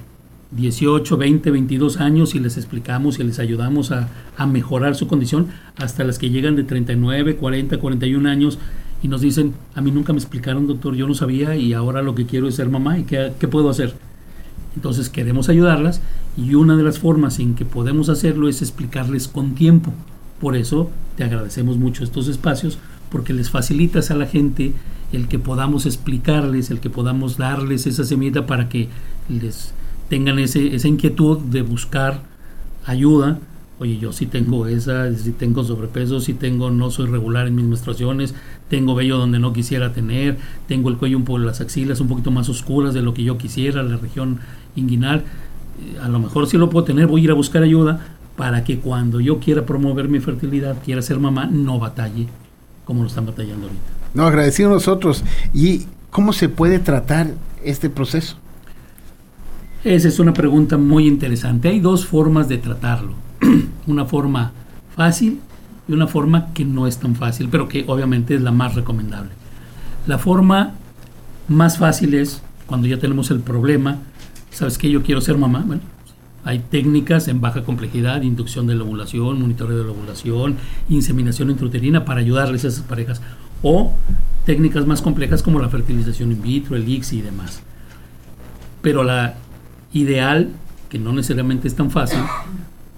18, 0.55 1.17
20, 1.17 1.51
22 1.51 1.97
años 1.99 2.35
y 2.35 2.39
les 2.39 2.57
explicamos 2.57 3.19
y 3.19 3.23
les 3.23 3.39
ayudamos 3.39 3.91
a, 3.91 4.09
a, 4.37 4.45
mejorar 4.45 4.95
su 4.95 5.07
condición, 5.07 5.47
hasta 5.77 6.03
las 6.03 6.17
que 6.17 6.29
llegan 6.29 6.55
de 6.55 6.63
39, 6.63 7.35
40, 7.35 7.77
41 7.77 8.29
años 8.29 8.57
y 9.03 9.07
nos 9.07 9.21
dicen, 9.21 9.53
a 9.75 9.81
mí 9.81 9.91
nunca 9.91 10.13
me 10.13 10.19
explicaron, 10.19 10.67
doctor, 10.67 10.95
yo 10.95 11.07
no 11.07 11.13
sabía 11.13 11.55
y 11.55 11.73
ahora 11.73 12.01
lo 12.01 12.15
que 12.15 12.25
quiero 12.25 12.47
es 12.47 12.55
ser 12.55 12.69
mamá 12.69 12.97
y 12.97 13.03
qué, 13.03 13.33
qué 13.39 13.47
puedo 13.47 13.69
hacer. 13.69 13.93
Entonces 14.75 15.09
queremos 15.09 15.49
ayudarlas 15.49 16.01
y 16.37 16.55
una 16.55 16.75
de 16.75 16.83
las 16.83 16.99
formas 16.99 17.39
en 17.39 17.55
que 17.55 17.65
podemos 17.65 18.09
hacerlo 18.09 18.49
es 18.49 18.61
explicarles 18.61 19.27
con 19.27 19.55
tiempo. 19.55 19.93
Por 20.39 20.55
eso 20.55 20.89
te 21.15 21.23
agradecemos 21.23 21.77
mucho 21.77 22.03
estos 22.03 22.27
espacios 22.27 22.77
porque 23.09 23.33
les 23.33 23.49
facilitas 23.49 24.11
a 24.11 24.15
la 24.15 24.25
gente 24.25 24.73
el 25.13 25.27
que 25.27 25.39
podamos 25.39 25.85
explicarles, 25.85 26.71
el 26.71 26.79
que 26.79 26.89
podamos 26.89 27.37
darles 27.37 27.87
esa 27.87 28.03
semilla 28.03 28.45
para 28.45 28.67
que 28.67 28.89
les 29.29 29.73
tengan 30.09 30.39
ese, 30.39 30.75
esa 30.75 30.87
inquietud 30.87 31.39
de 31.39 31.61
buscar 31.61 32.21
ayuda. 32.85 33.39
Oye, 33.77 33.97
yo 33.97 34.13
sí 34.13 34.25
tengo 34.25 34.67
esa, 34.67 35.13
sí 35.13 35.33
tengo 35.33 35.63
sobrepeso, 35.63 36.21
sí 36.21 36.33
tengo, 36.33 36.71
no 36.71 36.91
soy 36.91 37.07
regular 37.07 37.47
en 37.47 37.55
mis 37.55 37.65
menstruaciones, 37.65 38.33
tengo 38.69 38.95
vello 38.95 39.17
donde 39.17 39.37
no 39.37 39.51
quisiera 39.51 39.91
tener, 39.91 40.37
tengo 40.67 40.89
el 40.89 40.97
cuello 40.97 41.17
un 41.17 41.25
poco, 41.25 41.39
las 41.39 41.59
axilas 41.59 41.99
un 41.99 42.07
poquito 42.07 42.31
más 42.31 42.47
oscuras 42.47 42.93
de 42.93 43.01
lo 43.01 43.13
que 43.13 43.23
yo 43.23 43.37
quisiera, 43.37 43.83
la 43.83 43.97
región 43.97 44.39
inguinal. 44.77 45.25
Eh, 45.81 45.99
a 46.01 46.07
lo 46.07 46.19
mejor 46.19 46.47
sí 46.47 46.57
lo 46.57 46.69
puedo 46.69 46.85
tener, 46.85 47.07
voy 47.07 47.21
a 47.21 47.23
ir 47.25 47.31
a 47.31 47.33
buscar 47.33 47.63
ayuda 47.63 47.99
para 48.37 48.63
que 48.63 48.79
cuando 48.79 49.19
yo 49.19 49.39
quiera 49.39 49.65
promover 49.65 50.07
mi 50.07 50.21
fertilidad, 50.21 50.77
quiera 50.83 51.01
ser 51.01 51.19
mamá, 51.19 51.45
no 51.45 51.77
batalle 51.77 52.27
como 52.85 53.01
lo 53.01 53.07
están 53.07 53.25
batallando 53.25 53.65
ahorita. 53.65 53.83
No, 54.13 54.25
agradecido 54.25 54.69
nosotros. 54.69 55.23
¿Y 55.53 55.87
cómo 56.11 56.31
se 56.31 56.47
puede 56.47 56.79
tratar 56.79 57.31
este 57.63 57.89
proceso? 57.89 58.37
Esa 59.85 60.07
es 60.07 60.17
una 60.17 60.33
pregunta 60.33 60.79
muy 60.79 61.07
interesante. 61.07 61.69
Hay 61.69 61.79
dos 61.79 62.07
formas 62.07 62.49
de 62.49 62.57
tratarlo. 62.57 63.13
una 63.85 64.05
forma 64.05 64.51
fácil 64.95 65.39
y 65.87 65.93
una 65.93 66.07
forma 66.07 66.51
que 66.55 66.65
no 66.65 66.87
es 66.87 66.97
tan 66.97 67.15
fácil, 67.15 67.49
pero 67.51 67.67
que 67.67 67.85
obviamente 67.87 68.33
es 68.33 68.41
la 68.41 68.51
más 68.51 68.73
recomendable. 68.73 69.29
La 70.07 70.17
forma 70.17 70.73
más 71.47 71.77
fácil 71.77 72.15
es 72.15 72.41
cuando 72.65 72.87
ya 72.87 72.97
tenemos 72.97 73.29
el 73.29 73.41
problema, 73.41 73.99
¿sabes 74.49 74.79
qué? 74.79 74.89
Yo 74.89 75.03
quiero 75.03 75.21
ser 75.21 75.37
mamá. 75.37 75.63
Bueno, 75.63 75.83
hay 76.43 76.63
técnicas 76.67 77.27
en 77.27 77.39
baja 77.39 77.63
complejidad, 77.63 78.23
inducción 78.23 78.65
de 78.65 78.73
la 78.73 78.83
ovulación, 78.85 79.39
monitoreo 79.39 79.77
de 79.77 79.83
la 79.83 79.91
ovulación, 79.91 80.55
inseminación 80.89 81.51
intrauterina 81.51 82.05
para 82.05 82.21
ayudarles 82.21 82.65
a 82.65 82.69
esas 82.69 82.85
parejas. 82.85 83.21
O 83.61 83.93
técnicas 84.47 84.87
más 84.87 85.03
complejas 85.03 85.43
como 85.43 85.59
la 85.59 85.69
fertilización 85.69 86.31
in 86.31 86.41
vitro, 86.41 86.75
el 86.75 86.89
ICSI 86.89 87.19
y 87.19 87.21
demás. 87.21 87.61
Pero 88.81 89.03
la 89.03 89.35
ideal, 89.95 90.49
que 90.89 90.99
no 90.99 91.13
necesariamente 91.13 91.67
es 91.67 91.75
tan 91.75 91.89
fácil, 91.89 92.19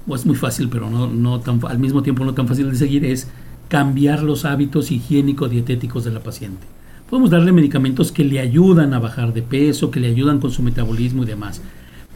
o 0.08 0.16
es 0.16 0.26
muy 0.26 0.36
fácil, 0.36 0.68
pero 0.68 0.90
no, 0.90 1.08
no 1.08 1.40
tan, 1.40 1.62
al 1.68 1.80
mismo 1.80 2.02
tiempo 2.02 2.26
no 2.26 2.34
tan 2.34 2.48
fácil 2.48 2.70
de 2.72 2.76
seguir, 2.76 3.06
es 3.06 3.30
cambiar 3.68 4.24
los 4.24 4.46
hábitos 4.46 4.92
higiénico-dietéticos 4.92 6.04
de 6.04 6.12
la 6.12 6.22
paciente. 6.22 6.66
Podemos 7.10 7.30
darle 7.30 7.52
medicamentos 7.52 8.12
que 8.12 8.26
le 8.26 8.40
ayudan 8.40 8.94
a 8.94 9.00
bajar 9.00 9.34
de 9.34 9.44
peso, 9.44 9.92
que 9.92 10.00
le 10.00 10.08
ayudan 10.08 10.40
con 10.40 10.52
su 10.52 10.64
metabolismo 10.64 11.24
y 11.24 11.28
demás, 11.28 11.62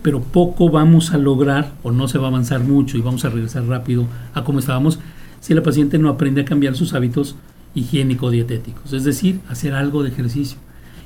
pero 0.02 0.22
poco 0.22 0.70
vamos 0.70 1.14
a 1.14 1.18
lograr 1.18 1.74
o 1.84 1.92
no 1.92 2.08
se 2.08 2.18
va 2.18 2.26
a 2.26 2.30
avanzar 2.30 2.62
mucho 2.62 2.98
y 2.98 3.02
vamos 3.02 3.24
a 3.24 3.30
regresar 3.30 3.66
rápido 3.66 4.08
a 4.34 4.44
como 4.44 4.60
estábamos 4.60 5.00
si 5.40 5.54
la 5.54 5.62
paciente 5.62 6.00
no 6.00 6.10
aprende 6.10 6.42
a 6.42 6.46
cambiar 6.46 6.76
sus 6.76 6.94
hábitos 6.94 7.36
higiénico-dietéticos, 7.76 8.94
es 8.94 9.04
decir, 9.04 9.40
hacer 9.48 9.74
algo 9.74 10.04
de 10.04 10.10
ejercicio. 10.10 10.58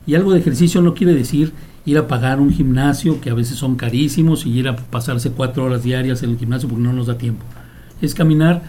Y 0.07 0.15
algo 0.15 0.33
de 0.33 0.39
ejercicio 0.39 0.81
no 0.81 0.93
quiere 0.93 1.13
decir 1.13 1.51
ir 1.85 1.97
a 1.97 2.07
pagar 2.07 2.39
un 2.39 2.51
gimnasio, 2.51 3.21
que 3.21 3.29
a 3.29 3.33
veces 3.33 3.57
son 3.57 3.75
carísimos, 3.75 4.45
y 4.45 4.51
ir 4.51 4.67
a 4.67 4.75
pasarse 4.75 5.31
cuatro 5.31 5.65
horas 5.65 5.83
diarias 5.83 6.23
en 6.23 6.31
el 6.31 6.37
gimnasio 6.37 6.67
porque 6.67 6.83
no 6.83 6.93
nos 6.93 7.07
da 7.07 7.17
tiempo. 7.17 7.45
Es 8.01 8.15
caminar 8.15 8.63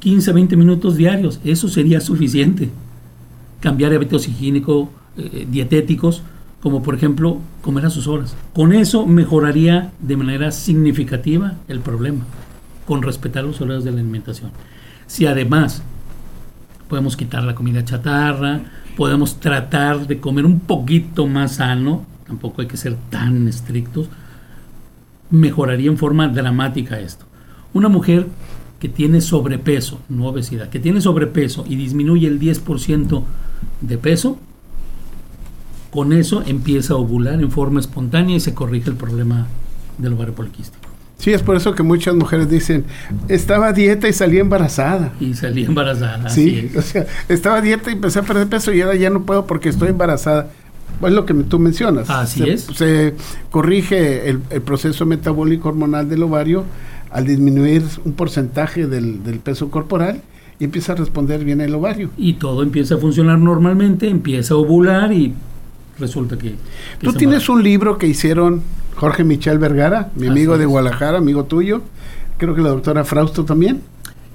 15, 0.00 0.32
20 0.32 0.56
minutos 0.56 0.96
diarios, 0.96 1.40
eso 1.44 1.68
sería 1.68 2.00
suficiente. 2.00 2.70
Cambiar 3.60 3.92
hábitos 3.92 4.26
higiénicos, 4.28 4.88
eh, 5.16 5.46
dietéticos, 5.50 6.22
como 6.60 6.82
por 6.82 6.94
ejemplo 6.94 7.38
comer 7.60 7.86
a 7.86 7.90
sus 7.90 8.06
horas. 8.06 8.36
Con 8.54 8.72
eso 8.72 9.06
mejoraría 9.06 9.92
de 10.00 10.16
manera 10.16 10.52
significativa 10.52 11.54
el 11.68 11.80
problema, 11.80 12.24
con 12.86 13.02
respetar 13.02 13.44
los 13.44 13.60
horarios 13.60 13.84
de 13.84 13.90
la 13.90 14.00
alimentación. 14.00 14.52
Si 15.06 15.26
además 15.26 15.82
podemos 16.88 17.16
quitar 17.16 17.42
la 17.42 17.54
comida 17.54 17.84
chatarra, 17.84 18.60
podemos 18.96 19.40
tratar 19.40 20.06
de 20.06 20.20
comer 20.20 20.46
un 20.46 20.60
poquito 20.60 21.26
más 21.26 21.56
sano, 21.56 22.06
tampoco 22.32 22.62
hay 22.62 22.66
que 22.66 22.78
ser 22.78 22.96
tan 23.10 23.46
estrictos, 23.46 24.08
mejoraría 25.30 25.90
en 25.90 25.98
forma 25.98 26.28
dramática 26.28 26.98
esto. 26.98 27.26
Una 27.74 27.90
mujer 27.90 28.26
que 28.80 28.88
tiene 28.88 29.20
sobrepeso, 29.20 30.00
no 30.08 30.28
obesidad, 30.28 30.70
que 30.70 30.80
tiene 30.80 31.02
sobrepeso 31.02 31.66
y 31.68 31.76
disminuye 31.76 32.26
el 32.26 32.40
10% 32.40 33.22
de 33.82 33.98
peso, 33.98 34.38
con 35.90 36.14
eso 36.14 36.42
empieza 36.46 36.94
a 36.94 36.96
ovular 36.96 37.38
en 37.42 37.50
forma 37.50 37.80
espontánea 37.80 38.36
y 38.36 38.40
se 38.40 38.54
corrige 38.54 38.88
el 38.88 38.96
problema 38.96 39.46
del 39.98 40.14
ovario 40.14 40.34
poliquístico. 40.34 40.88
Sí, 41.18 41.32
es 41.32 41.42
por 41.42 41.54
eso 41.54 41.74
que 41.74 41.82
muchas 41.82 42.14
mujeres 42.14 42.48
dicen, 42.48 42.86
estaba 43.28 43.68
a 43.68 43.72
dieta 43.74 44.08
y 44.08 44.14
salí 44.14 44.38
embarazada. 44.38 45.12
Y 45.20 45.34
salí 45.34 45.66
embarazada. 45.66 46.30
Sí, 46.30 46.72
o 46.76 46.80
sea, 46.80 47.06
estaba 47.28 47.58
a 47.58 47.60
dieta 47.60 47.90
y 47.90 47.92
empecé 47.92 48.20
a 48.20 48.22
perder 48.22 48.48
peso 48.48 48.72
y 48.72 48.80
ahora 48.80 48.96
ya 48.96 49.10
no 49.10 49.22
puedo 49.22 49.46
porque 49.46 49.68
estoy 49.68 49.90
embarazada. 49.90 50.50
Es 51.08 51.14
lo 51.14 51.26
que 51.26 51.34
tú 51.34 51.58
mencionas. 51.58 52.08
Así 52.10 52.40
se, 52.40 52.52
es. 52.52 52.62
Se 52.74 53.14
corrige 53.50 54.28
el, 54.28 54.40
el, 54.50 54.62
proceso 54.62 55.06
metabólico 55.06 55.68
hormonal 55.68 56.08
del 56.08 56.22
ovario 56.22 56.64
al 57.10 57.26
disminuir 57.26 57.82
un 58.04 58.12
porcentaje 58.12 58.86
del, 58.86 59.22
del 59.22 59.38
peso 59.38 59.70
corporal 59.70 60.22
y 60.58 60.64
empieza 60.64 60.92
a 60.92 60.96
responder 60.96 61.44
bien 61.44 61.60
el 61.60 61.74
ovario. 61.74 62.10
Y 62.16 62.34
todo 62.34 62.62
empieza 62.62 62.94
a 62.94 62.98
funcionar 62.98 63.38
normalmente, 63.38 64.08
empieza 64.08 64.54
a 64.54 64.56
ovular 64.58 65.12
y 65.12 65.34
resulta 65.98 66.38
que... 66.38 66.54
Tú 67.00 67.12
tienes 67.12 67.48
un 67.48 67.62
libro 67.62 67.98
que 67.98 68.06
hicieron 68.06 68.62
Jorge 68.96 69.24
Michel 69.24 69.58
Vergara, 69.58 70.10
mi 70.14 70.22
Así 70.22 70.30
amigo 70.30 70.58
de. 70.58 70.66
Guadalajara, 70.66 71.18
amigo 71.18 71.44
tuyo. 71.44 71.82
Creo 72.38 72.54
que 72.54 72.62
la 72.62 72.70
doctora 72.70 73.04
Frausto 73.04 73.44
también. 73.44 73.82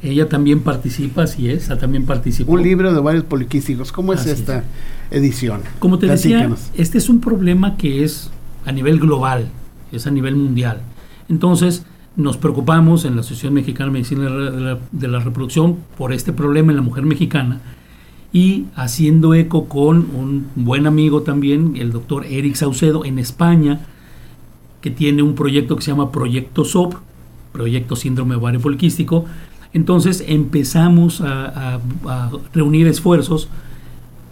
Ella 0.03 0.29
también 0.29 0.60
participa, 0.60 1.23
así 1.23 1.49
es, 1.49 1.65
ella 1.65 1.79
también 1.79 2.05
participó. 2.05 2.51
Un 2.51 2.63
libro 2.63 2.93
de 2.93 2.99
varios 2.99 3.23
poliquísticos. 3.23 3.91
¿Cómo 3.91 4.13
es 4.13 4.21
Así 4.21 4.29
es. 4.29 4.39
esta 4.39 4.63
edición? 5.10 5.62
Como 5.79 5.97
te 5.97 6.07
decía, 6.07 6.49
este 6.75 6.97
es 6.97 7.10
un 7.10 7.19
problema 7.19 7.77
que 7.77 8.03
es 8.03 8.29
a 8.65 8.71
nivel 8.71 8.99
global, 8.99 9.47
es 9.91 10.05
a 10.05 10.12
nivel 10.12 10.36
mundial. 10.36 10.81
Entonces, 11.29 11.83
nos 12.15 12.38
preocupamos 12.38 13.05
en 13.05 13.15
la 13.15 13.21
Asociación 13.21 13.53
Mexicana 13.53 13.88
de 13.88 13.93
Medicina 13.93 14.29
de 14.29 14.60
la, 14.60 14.79
de 14.91 15.07
la 15.07 15.19
Reproducción 15.19 15.77
por 15.97 16.13
este 16.13 16.33
problema 16.33 16.71
en 16.71 16.77
la 16.77 16.81
mujer 16.81 17.05
mexicana 17.05 17.62
y 18.33 18.65
haciendo 18.75 19.33
eco 19.33 19.67
con 19.67 19.97
un 20.13 20.47
buen 20.55 20.86
amigo 20.86 21.21
también, 21.21 21.75
el 21.77 21.91
doctor 21.91 22.25
Eric 22.25 22.55
Saucedo, 22.55 23.05
en 23.05 23.19
España, 23.19 23.79
que 24.81 24.91
tiene 24.91 25.23
un 25.23 25.36
proyecto 25.36 25.75
que 25.75 25.81
se 25.81 25.91
llama 25.91 26.12
Proyecto 26.12 26.65
SOP, 26.65 26.95
Proyecto 27.51 27.95
Síndrome 27.95 28.36
Ovario 28.36 28.60
Poliquístico. 28.60 29.25
Entonces 29.73 30.23
empezamos 30.27 31.21
a, 31.21 31.80
reunir 32.53 32.88
esfuerzos. 32.88 33.49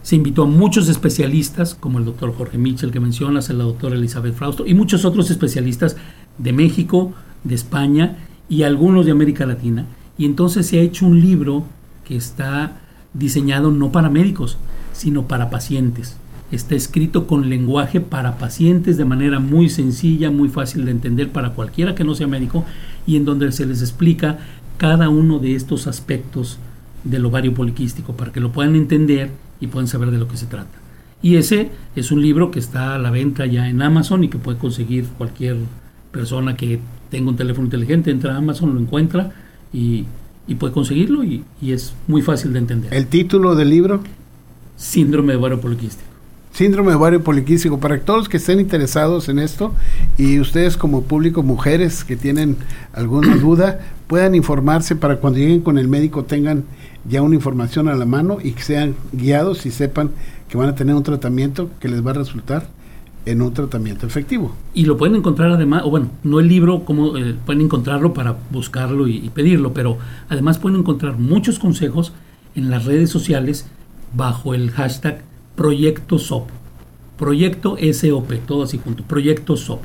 Se 0.01 0.15
invitó 0.15 0.43
a 0.43 0.47
muchos 0.47 0.87
especialistas, 0.87 1.75
como 1.75 1.99
el 1.99 2.05
doctor 2.05 2.33
Jorge 2.35 2.57
Mitchell 2.57 2.91
que 2.91 2.99
mencionas, 2.99 3.49
la 3.49 3.63
doctora 3.63 3.95
Elizabeth 3.95 4.35
Frausto 4.35 4.65
y 4.65 4.73
muchos 4.73 5.03
otros 5.03 5.31
especialistas 5.31 5.97
de 6.37 6.53
México, 6.53 7.13
de 7.43 7.55
España 7.55 8.17
y 8.47 8.63
algunos 8.63 9.05
de 9.05 9.11
América 9.11 9.45
Latina. 9.45 9.85
Y 10.17 10.25
entonces 10.25 10.67
se 10.67 10.79
ha 10.79 10.81
hecho 10.81 11.05
un 11.05 11.21
libro 11.21 11.63
que 12.05 12.15
está 12.15 12.77
diseñado 13.13 13.71
no 13.71 13.91
para 13.91 14.09
médicos, 14.09 14.57
sino 14.93 15.27
para 15.27 15.49
pacientes. 15.49 16.17
Está 16.51 16.75
escrito 16.75 17.25
con 17.25 17.49
lenguaje 17.49 17.99
para 17.99 18.37
pacientes 18.37 18.97
de 18.97 19.05
manera 19.05 19.39
muy 19.39 19.69
sencilla, 19.69 20.29
muy 20.29 20.49
fácil 20.49 20.85
de 20.85 20.91
entender 20.91 21.31
para 21.31 21.51
cualquiera 21.51 21.95
que 21.95 22.03
no 22.03 22.13
sea 22.13 22.27
médico 22.27 22.63
y 23.07 23.15
en 23.17 23.25
donde 23.25 23.51
se 23.51 23.65
les 23.65 23.81
explica 23.81 24.39
cada 24.77 25.09
uno 25.09 25.39
de 25.39 25.55
estos 25.55 25.87
aspectos 25.87 26.57
del 27.03 27.25
ovario 27.25 27.53
poliquístico 27.53 28.13
para 28.15 28.31
que 28.31 28.39
lo 28.39 28.51
puedan 28.51 28.75
entender 28.75 29.29
y 29.59 29.67
puedan 29.67 29.87
saber 29.87 30.11
de 30.11 30.17
lo 30.17 30.27
que 30.27 30.37
se 30.37 30.47
trata. 30.47 30.77
Y 31.21 31.37
ese 31.37 31.71
es 31.95 32.11
un 32.11 32.21
libro 32.21 32.51
que 32.51 32.59
está 32.59 32.95
a 32.95 32.99
la 32.99 33.11
venta 33.11 33.45
ya 33.45 33.69
en 33.69 33.81
Amazon 33.81 34.23
y 34.23 34.29
que 34.29 34.37
puede 34.37 34.57
conseguir 34.57 35.05
cualquier 35.17 35.57
persona 36.11 36.55
que 36.55 36.79
tenga 37.09 37.29
un 37.29 37.35
teléfono 37.35 37.65
inteligente, 37.65 38.11
entra 38.11 38.33
a 38.33 38.37
Amazon, 38.37 38.73
lo 38.73 38.79
encuentra 38.79 39.31
y, 39.73 40.05
y 40.47 40.55
puede 40.55 40.73
conseguirlo 40.73 41.23
y, 41.23 41.43
y 41.61 41.71
es 41.71 41.93
muy 42.07 42.21
fácil 42.21 42.53
de 42.53 42.59
entender. 42.59 42.93
El 42.93 43.07
título 43.07 43.55
del 43.55 43.69
libro, 43.69 44.01
Síndrome 44.75 45.33
de 45.33 45.39
ovario 45.39 45.61
poliquístico. 45.61 46.14
Síndrome 46.55 46.91
de 46.91 46.95
ovario 46.95 47.21
poliquístico. 47.21 47.81
Para 47.81 47.99
todos 47.99 48.19
los 48.19 48.29
que 48.29 48.37
estén 48.37 48.61
interesados 48.61 49.27
en 49.27 49.39
esto 49.39 49.73
y 50.17 50.39
ustedes 50.39 50.77
como 50.77 51.01
público, 51.01 51.43
mujeres 51.43 52.05
que 52.05 52.15
tienen 52.15 52.55
alguna 52.93 53.35
duda, 53.41 53.81
puedan 54.07 54.35
informarse 54.35 54.95
para 54.95 55.17
cuando 55.17 55.39
lleguen 55.39 55.59
con 55.59 55.77
el 55.77 55.89
médico 55.89 56.23
tengan 56.23 56.63
ya 57.09 57.21
una 57.21 57.35
información 57.35 57.89
a 57.89 57.95
la 57.95 58.05
mano 58.05 58.37
y 58.41 58.53
que 58.53 58.61
sean 58.63 58.95
guiados 59.11 59.65
y 59.65 59.71
sepan 59.71 60.11
que 60.47 60.57
van 60.57 60.69
a 60.69 60.75
tener 60.75 60.95
un 60.95 61.03
tratamiento 61.03 61.69
que 61.81 61.89
les 61.89 62.05
va 62.05 62.11
a 62.11 62.13
resultar 62.13 62.69
en 63.25 63.41
un 63.41 63.53
tratamiento 63.53 64.07
efectivo. 64.07 64.55
Y 64.73 64.85
lo 64.85 64.95
pueden 64.95 65.17
encontrar 65.17 65.51
además, 65.51 65.81
o 65.83 65.89
bueno, 65.89 66.07
no 66.23 66.39
el 66.39 66.47
libro, 66.47 66.85
como 66.85 67.17
eh, 67.17 67.35
pueden 67.45 67.63
encontrarlo 67.63 68.13
para 68.13 68.37
buscarlo 68.49 69.09
y, 69.09 69.17
y, 69.17 69.27
pedirlo, 69.27 69.73
pero 69.73 69.97
además 70.29 70.57
pueden 70.57 70.79
encontrar 70.79 71.17
muchos 71.17 71.59
consejos 71.59 72.13
en 72.55 72.69
las 72.69 72.85
redes 72.85 73.09
sociales 73.09 73.67
bajo 74.13 74.53
el 74.53 74.71
hashtag 74.71 75.24
Proyecto 75.55 76.19
SOP. 76.19 76.49
Proyecto 77.17 77.77
SOP, 77.77 78.33
todo 78.45 78.63
así 78.63 78.77
junto, 78.77 79.03
Proyecto 79.03 79.55
SOP. 79.55 79.81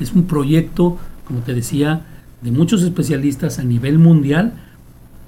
Es 0.00 0.12
un 0.12 0.24
proyecto, 0.24 0.98
como 1.26 1.40
te 1.40 1.54
decía, 1.54 2.06
de 2.40 2.50
muchos 2.50 2.82
especialistas 2.82 3.58
a 3.58 3.64
nivel 3.64 3.98
mundial 3.98 4.54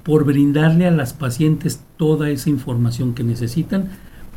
por 0.03 0.25
brindarle 0.25 0.85
a 0.85 0.91
las 0.91 1.13
pacientes 1.13 1.81
toda 1.97 2.29
esa 2.29 2.49
información 2.49 3.13
que 3.13 3.23
necesitan 3.23 3.89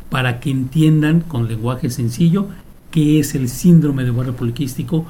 para 0.09 0.39
que 0.39 0.49
entiendan 0.49 1.19
con 1.21 1.47
lenguaje 1.47 1.89
sencillo 1.89 2.47
qué 2.89 3.19
es 3.19 3.35
el 3.35 3.49
síndrome 3.49 4.03
de 4.03 4.09
ovario 4.09 4.35
poliquístico, 4.35 5.05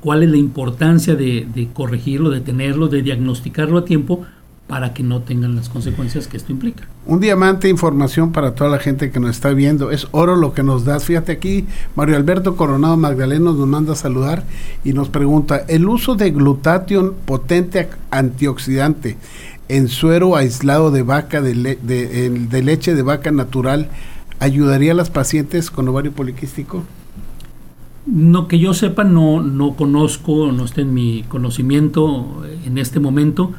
cuál 0.00 0.22
es 0.22 0.30
la 0.30 0.36
importancia 0.36 1.16
de, 1.16 1.48
de, 1.52 1.68
corregirlo, 1.72 2.30
de 2.30 2.40
tenerlo, 2.40 2.86
de 2.86 3.02
diagnosticarlo 3.02 3.78
a 3.78 3.84
tiempo 3.84 4.24
para 4.66 4.92
que 4.92 5.04
no 5.04 5.20
tengan 5.20 5.54
las 5.54 5.68
consecuencias 5.68 6.26
que 6.26 6.36
esto 6.36 6.50
implica. 6.50 6.84
Un 7.06 7.20
diamante 7.20 7.68
información 7.68 8.32
para 8.32 8.54
toda 8.54 8.68
la 8.68 8.78
gente 8.78 9.12
que 9.12 9.20
nos 9.20 9.30
está 9.30 9.50
viendo. 9.50 9.92
Es 9.92 10.08
oro 10.10 10.34
lo 10.34 10.54
que 10.54 10.64
nos 10.64 10.84
das. 10.84 11.04
Fíjate 11.04 11.32
aquí, 11.32 11.66
Mario 11.94 12.16
Alberto 12.16 12.56
Coronado 12.56 12.96
Magdaleno 12.96 13.52
nos 13.52 13.66
manda 13.68 13.92
a 13.92 13.96
saludar 13.96 14.44
y 14.84 14.92
nos 14.92 15.08
pregunta, 15.08 15.64
¿el 15.68 15.88
uso 15.88 16.16
de 16.16 16.32
glutatión 16.32 17.14
potente 17.24 17.88
antioxidante 18.10 19.16
en 19.68 19.88
suero 19.88 20.36
aislado 20.36 20.90
de 20.90 21.02
vaca, 21.02 21.40
de, 21.40 21.54
le, 21.54 21.76
de, 21.76 22.30
de, 22.30 22.62
leche 22.62 22.94
de 22.94 23.02
vaca 23.02 23.30
natural, 23.30 23.88
ayudaría 24.40 24.92
a 24.92 24.96
las 24.96 25.10
pacientes 25.10 25.70
con 25.70 25.88
ovario 25.88 26.10
poliquístico? 26.10 26.82
No, 28.04 28.48
que 28.48 28.58
yo 28.58 28.74
sepa, 28.74 29.04
no, 29.04 29.42
no 29.42 29.74
conozco, 29.74 30.50
no 30.50 30.64
está 30.64 30.80
en 30.80 30.94
mi 30.94 31.24
conocimiento 31.28 32.44
en 32.64 32.78
este 32.78 33.00
momento 33.00 33.52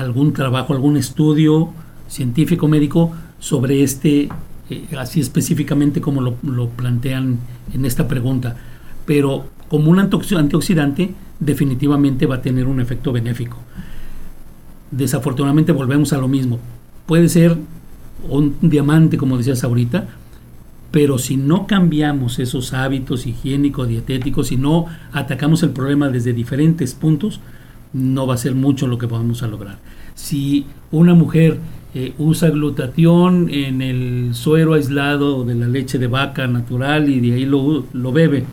algún 0.00 0.32
trabajo, 0.32 0.72
algún 0.72 0.96
estudio 0.96 1.70
científico 2.08 2.68
médico 2.68 3.12
sobre 3.38 3.82
este, 3.82 4.28
eh, 4.68 4.86
así 4.98 5.20
específicamente 5.20 6.00
como 6.00 6.20
lo, 6.20 6.36
lo 6.42 6.68
plantean 6.68 7.38
en 7.72 7.84
esta 7.84 8.08
pregunta. 8.08 8.56
Pero 9.06 9.46
como 9.68 9.90
un 9.90 9.98
antioxidante, 10.00 11.14
definitivamente 11.38 12.26
va 12.26 12.36
a 12.36 12.42
tener 12.42 12.66
un 12.66 12.80
efecto 12.80 13.12
benéfico 13.12 13.56
desafortunadamente 14.90 15.72
volvemos 15.72 16.12
a 16.12 16.18
lo 16.18 16.28
mismo. 16.28 16.58
Puede 17.06 17.28
ser 17.28 17.56
un 18.28 18.56
diamante, 18.60 19.16
como 19.16 19.38
decías 19.38 19.64
ahorita, 19.64 20.08
pero 20.90 21.18
si 21.18 21.36
no 21.36 21.66
cambiamos 21.66 22.38
esos 22.38 22.72
hábitos 22.74 23.26
higiénicos, 23.26 23.88
dietéticos, 23.88 24.48
si 24.48 24.56
no 24.56 24.86
atacamos 25.12 25.62
el 25.62 25.70
problema 25.70 26.08
desde 26.08 26.32
diferentes 26.32 26.94
puntos, 26.94 27.40
no 27.92 28.26
va 28.26 28.34
a 28.34 28.38
ser 28.38 28.54
mucho 28.54 28.86
lo 28.86 28.98
que 28.98 29.06
vamos 29.06 29.42
a 29.42 29.48
lograr. 29.48 29.78
Si 30.14 30.66
una 30.90 31.14
mujer 31.14 31.58
eh, 31.94 32.14
usa 32.18 32.50
glutatión 32.50 33.48
en 33.50 33.82
el 33.82 34.30
suero 34.34 34.74
aislado 34.74 35.44
de 35.44 35.54
la 35.54 35.66
leche 35.66 35.98
de 35.98 36.06
vaca 36.06 36.46
natural 36.46 37.08
y 37.08 37.20
de 37.20 37.34
ahí 37.34 37.46
lo, 37.46 37.84
lo 37.92 38.12
bebe 38.12 38.44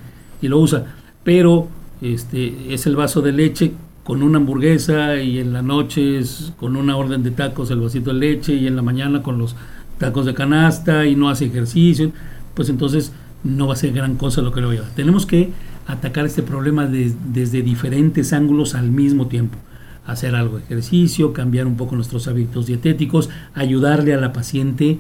y 0.42 0.48
lo 0.48 0.60
usa, 0.60 0.86
pero 1.24 1.68
este, 2.02 2.74
es 2.74 2.86
el 2.88 2.96
vaso 2.96 3.22
de 3.22 3.32
leche 3.32 3.74
con 4.04 4.24
una 4.24 4.38
hamburguesa 4.38 5.18
y 5.18 5.40
en 5.40 5.52
la 5.52 5.62
noche 5.62 6.22
con 6.56 6.78
una 6.78 6.96
orden 6.96 7.24
de 7.24 7.32
tacos 7.32 7.70
el 7.72 7.82
vasito 7.82 8.14
de 8.14 8.20
leche 8.20 8.54
y 8.54 8.66
en 8.66 8.76
la 8.76 8.82
mañana 8.82 9.22
con 9.22 9.38
los 9.38 9.56
tacos 9.98 10.26
de 10.26 10.34
canasta 10.34 11.06
y 11.06 11.16
no 11.16 11.30
hace 11.30 11.46
ejercicio, 11.46 12.12
pues 12.54 12.70
entonces 12.70 13.12
no 13.44 13.68
va 13.68 13.74
a 13.74 13.78
ser 13.78 13.92
gran 13.92 14.16
cosa 14.16 14.42
lo 14.42 14.52
que 14.52 14.62
le 14.62 14.68
voy 14.68 14.78
a 14.78 14.82
dar. 14.82 14.92
Tenemos 14.96 15.26
que 15.26 15.52
atacar 15.88 16.26
este 16.26 16.44
problema 16.44 16.86
de, 16.86 17.14
desde 17.32 17.62
diferentes 17.62 18.34
ángulos 18.34 18.76
al 18.76 18.92
mismo 18.92 19.28
tiempo. 19.28 19.58
Hacer 20.06 20.36
algo 20.36 20.58
de 20.58 20.64
ejercicio, 20.64 21.34
cambiar 21.34 21.66
un 21.68 21.76
poco 21.76 21.96
nuestros 21.96 22.28
hábitos 22.28 22.68
dietéticos, 22.68 23.30
ayudarle 23.54 24.14
a 24.14 24.18
la 24.18 24.34
paciente 24.34 25.00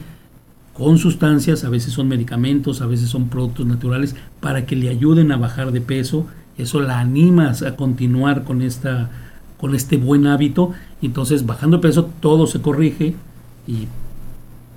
con 0.73 0.97
sustancias, 0.97 1.63
a 1.63 1.69
veces 1.69 1.93
son 1.93 2.07
medicamentos, 2.07 2.81
a 2.81 2.87
veces 2.87 3.09
son 3.09 3.29
productos 3.29 3.65
naturales, 3.65 4.15
para 4.39 4.65
que 4.65 4.75
le 4.75 4.89
ayuden 4.89 5.31
a 5.31 5.37
bajar 5.37 5.71
de 5.71 5.81
peso 5.81 6.27
eso 6.57 6.81
la 6.81 6.99
anima 6.99 7.51
a 7.51 7.75
continuar 7.75 8.43
con 8.43 8.61
esta 8.61 9.09
con 9.57 9.75
este 9.75 9.97
buen 9.97 10.27
hábito 10.27 10.73
entonces 11.01 11.45
bajando 11.45 11.81
peso 11.81 12.09
todo 12.19 12.47
se 12.47 12.61
corrige 12.61 13.15
y 13.67 13.87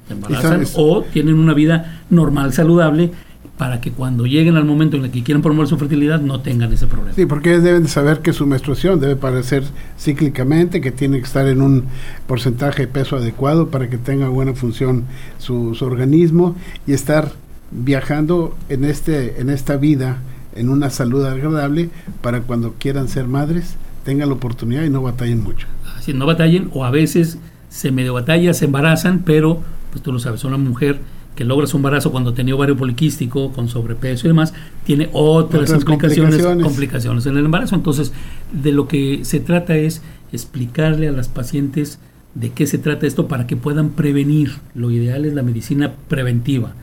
se 0.07 0.15
embarazan 0.15 0.65
o 0.77 1.03
tienen 1.03 1.39
una 1.39 1.55
vida 1.55 2.03
normal 2.11 2.53
saludable 2.53 3.13
para 3.57 3.81
que 3.81 3.93
cuando 3.93 4.25
lleguen 4.25 4.57
al 4.57 4.65
momento 4.65 4.97
en 4.97 5.05
el 5.05 5.11
que 5.11 5.23
quieran 5.23 5.43
promover 5.43 5.69
su 5.69 5.77
fertilidad 5.77 6.21
no 6.21 6.41
tengan 6.41 6.73
ese 6.73 6.87
problema. 6.87 7.15
Sí, 7.15 7.27
porque 7.27 7.51
ellos 7.51 7.63
deben 7.63 7.83
de 7.83 7.89
saber 7.89 8.21
que 8.21 8.33
su 8.33 8.47
menstruación 8.47 9.01
debe 9.01 9.17
parecer 9.17 9.65
cíclicamente, 9.99 10.81
que 10.81 10.93
tiene 10.93 11.19
que 11.19 11.25
estar 11.25 11.47
en 11.47 11.61
un 11.61 11.85
porcentaje 12.27 12.87
de 12.87 12.89
peso 12.89 13.17
adecuado 13.17 13.69
para 13.69 13.91
que 13.91 13.99
tenga 13.99 14.29
buena 14.29 14.55
función 14.55 15.05
su, 15.39 15.75
su 15.75 15.85
organismo 15.85 16.57
y 16.87 16.95
estar 16.95 17.33
viajando 17.71 18.57
en 18.69 18.85
este 18.85 19.41
en 19.41 19.49
esta 19.51 19.77
vida 19.77 20.19
en 20.57 20.69
una 20.69 20.91
salud 20.91 21.25
agradable 21.25 21.91
para 22.21 22.41
cuando 22.41 22.75
quieran 22.79 23.09
ser 23.09 23.27
madres 23.29 23.77
tengan 24.05 24.29
la 24.29 24.35
oportunidad 24.35 24.85
y 24.85 24.91
no 24.91 25.03
batallen 25.03 25.43
mucho. 25.43 25.67
Si 26.01 26.15
no 26.15 26.27
batallen 26.27 26.71
o 26.73 26.85
a 26.85 26.91
veces 26.91 27.39
se 27.69 27.93
medio 27.93 28.15
batalla, 28.15 28.55
se 28.55 28.65
embarazan, 28.65 29.21
pero 29.25 29.63
pues 29.91 30.03
tú 30.03 30.13
lo 30.13 30.19
sabes, 30.19 30.45
una 30.45 30.57
mujer 30.57 31.01
que 31.41 31.47
logra 31.47 31.67
su 31.67 31.79
embarazo 31.79 32.13
cuando 32.13 32.35
tenía 32.35 32.55
ovario 32.55 32.77
poliquístico, 32.77 33.51
con 33.51 33.69
sobrepeso 33.69 34.27
y 34.27 34.29
demás, 34.29 34.53
tiene 34.85 35.09
otras, 35.15 35.71
otras 35.71 35.81
implicaciones, 35.81 36.35
complicaciones. 36.35 36.65
complicaciones 36.67 37.27
en 37.27 37.39
el 37.39 37.47
embarazo. 37.47 37.77
Entonces, 37.77 38.13
de 38.53 38.73
lo 38.73 38.87
que 38.87 39.25
se 39.25 39.41
trata 39.41 39.75
es 39.75 40.03
explicarle 40.33 41.09
a 41.09 41.13
las 41.13 41.29
pacientes 41.29 41.99
de 42.35 42.51
qué 42.51 42.67
se 42.67 42.77
trata 42.77 43.07
esto 43.07 43.27
para 43.27 43.47
que 43.47 43.57
puedan 43.57 43.91
prevenir. 43.93 44.59
Lo 44.75 44.91
ideal 44.91 45.25
es 45.25 45.33
la 45.33 45.43
medicina 45.43 45.95
preventiva 46.09 46.75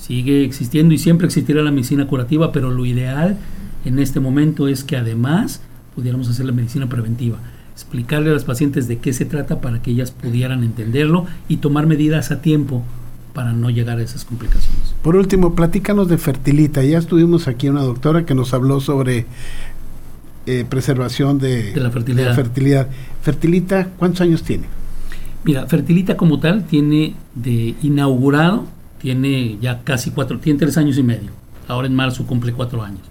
sigue 0.00 0.44
existiendo 0.44 0.94
y 0.94 0.98
siempre 0.98 1.26
existirá 1.26 1.62
la 1.62 1.70
medicina 1.70 2.06
curativa, 2.06 2.52
pero 2.52 2.70
lo 2.70 2.86
ideal 2.86 3.36
en 3.84 3.98
este 3.98 4.20
momento 4.20 4.68
es 4.68 4.84
que 4.84 4.96
además 4.96 5.60
pudiéramos 5.94 6.28
hacer 6.28 6.46
la 6.46 6.52
medicina 6.52 6.88
preventiva, 6.88 7.38
explicarle 7.72 8.30
a 8.30 8.34
las 8.34 8.44
pacientes 8.44 8.88
de 8.88 8.98
qué 8.98 9.12
se 9.12 9.24
trata 9.24 9.60
para 9.60 9.82
que 9.82 9.90
ellas 9.90 10.10
pudieran 10.10 10.62
entenderlo 10.62 11.26
y 11.48 11.58
tomar 11.58 11.86
medidas 11.86 12.30
a 12.30 12.40
tiempo 12.40 12.84
para 13.38 13.52
no 13.52 13.70
llegar 13.70 13.98
a 13.98 14.02
esas 14.02 14.24
complicaciones. 14.24 14.96
Por 15.00 15.14
último, 15.14 15.54
platícanos 15.54 16.08
de 16.08 16.18
Fertilita. 16.18 16.82
Ya 16.82 16.98
estuvimos 16.98 17.46
aquí 17.46 17.68
una 17.68 17.82
doctora 17.82 18.26
que 18.26 18.34
nos 18.34 18.52
habló 18.52 18.80
sobre 18.80 19.26
eh, 20.46 20.64
preservación 20.68 21.38
de, 21.38 21.72
de, 21.72 21.80
la 21.80 21.92
fertilidad. 21.92 22.24
de 22.24 22.30
la 22.30 22.34
fertilidad. 22.34 22.88
Fertilita, 23.22 23.90
¿cuántos 23.96 24.22
años 24.22 24.42
tiene? 24.42 24.64
Mira, 25.44 25.66
Fertilita 25.66 26.16
como 26.16 26.40
tal 26.40 26.64
tiene 26.64 27.14
de 27.36 27.76
inaugurado 27.80 28.66
tiene 29.00 29.56
ya 29.60 29.82
casi 29.84 30.10
cuatro, 30.10 30.40
tiene 30.40 30.58
tres 30.58 30.76
años 30.76 30.98
y 30.98 31.04
medio. 31.04 31.30
Ahora 31.68 31.86
en 31.86 31.94
marzo 31.94 32.26
cumple 32.26 32.52
cuatro 32.52 32.82
años. 32.82 33.02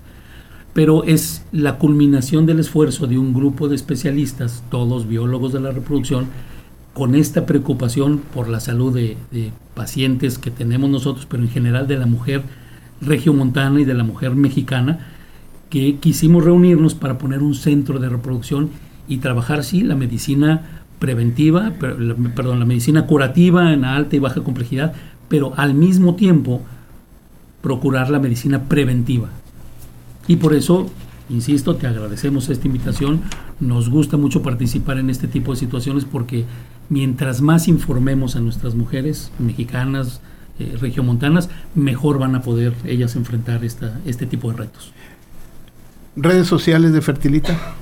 Pero 0.74 1.06
es 1.06 1.44
la 1.54 1.78
culminación 1.78 2.46
del 2.46 2.60
esfuerzo 2.60 3.08
de 3.08 3.18
un 3.18 3.34
grupo 3.34 3.70
de 3.70 3.78
especialistas, 3.78 4.62
todos 4.70 5.08
biólogos 5.08 5.54
de 5.54 5.62
la 5.62 5.72
reproducción, 5.72 6.28
con 6.98 7.14
esta 7.14 7.46
preocupación 7.46 8.24
por 8.34 8.50
la 8.50 8.60
salud 8.60 8.92
de, 8.92 9.18
pacientes 9.76 10.40
que 10.40 10.50
tenemos 10.50 10.90
nosotros, 10.90 11.28
pero 11.30 11.44
en 11.44 11.50
general 11.50 11.88
de 11.88 11.96
la 11.96 12.08
mujer 12.08 12.42
regiomontana 13.02 13.80
y 13.80 13.86
de 13.86 13.94
la 13.94 14.04
mujer 14.04 14.36
mexicana, 14.36 15.06
que 15.70 15.98
quisimos 15.98 16.44
reunirnos 16.44 16.96
para 16.96 17.20
poner 17.20 17.44
un 17.44 17.54
centro 17.54 18.00
de 18.00 18.10
reproducción 18.10 18.72
y 19.08 19.18
trabajar, 19.18 19.64
sí, 19.64 19.84
la 19.84 19.94
medicina 19.94 20.82
preventiva, 20.98 21.74
perdón, 22.36 22.58
la 22.58 22.66
medicina 22.66 23.06
curativa 23.06 23.72
en 23.74 23.86
alta 23.86 24.16
y 24.16 24.20
baja 24.20 24.42
complejidad, 24.42 24.94
pero 25.28 25.54
al 25.56 25.76
mismo 25.76 26.16
tiempo 26.16 26.64
procurar 27.62 28.10
la 28.10 28.18
medicina 28.18 28.64
preventiva. 28.64 29.30
Y 30.28 30.38
por 30.38 30.56
eso, 30.56 30.90
insisto, 31.30 31.76
te 31.76 31.86
agradecemos 31.86 32.50
esta 32.50 32.66
invitación. 32.66 33.22
Nos 33.60 33.88
gusta 33.88 34.18
mucho 34.18 34.42
participar 34.42 34.98
en 34.98 35.12
este 35.12 35.28
tipo 35.28 35.52
de 35.52 35.60
situaciones 35.60 36.06
porque 36.06 36.46
mientras 36.90 37.42
más 37.42 37.68
informemos 37.68 38.36
a 38.36 38.40
nuestras 38.40 38.76
mujeres 38.76 39.32
mexicanas, 39.40 40.22
eh, 40.60 40.76
regiomontanas, 40.80 41.50
mejor 41.76 42.20
van 42.20 42.36
a 42.36 42.42
poder 42.42 42.74
ellas 42.86 43.16
enfrentar 43.16 43.64
esta, 43.64 44.00
este 44.06 44.26
tipo 44.26 44.52
de 44.52 44.58
retos. 44.58 44.92
¿Redes 46.16 46.48
sociales 46.48 46.94
de 46.94 47.02
Fertilita? 47.02 47.76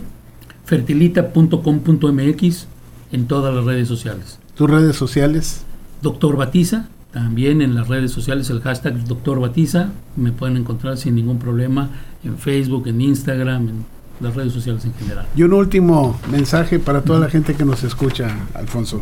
Fertilita.com.mx 0.66 2.68
en 3.12 3.28
todas 3.28 3.56
las 3.56 3.64
redes 3.64 3.88
sociales. 3.88 4.40
¿Tus 4.56 4.70
redes 4.70 4.96
sociales? 4.96 5.64
Doctor 6.02 6.36
Batiza, 6.36 6.90
También 7.12 7.62
en 7.62 7.76
las 7.76 7.88
redes 7.88 8.12
sociales 8.12 8.50
el 8.50 8.60
hashtag 8.60 9.06
Doctor 9.06 9.40
Batiza. 9.40 9.92
Me 10.18 10.34
pueden 10.34 10.58
encontrar 10.58 10.98
sin 10.98 11.16
ningún 11.16 11.40
problema 11.40 11.90
en 12.26 12.38
Facebook, 12.38 12.88
en 12.88 13.00
Instagram, 13.00 13.70
en 13.70 13.86
las 14.20 14.36
redes 14.36 14.54
sociales 14.54 14.86
en 14.86 14.94
general. 14.94 15.28
Y 15.36 15.44
un 15.44 15.54
último 15.54 16.20
mensaje 16.32 16.80
para 16.80 17.02
toda 17.02 17.20
la 17.20 17.30
gente 17.30 17.56
que 17.56 17.66
nos 17.66 17.84
escucha, 17.84 18.36
Alfonso. 18.54 19.02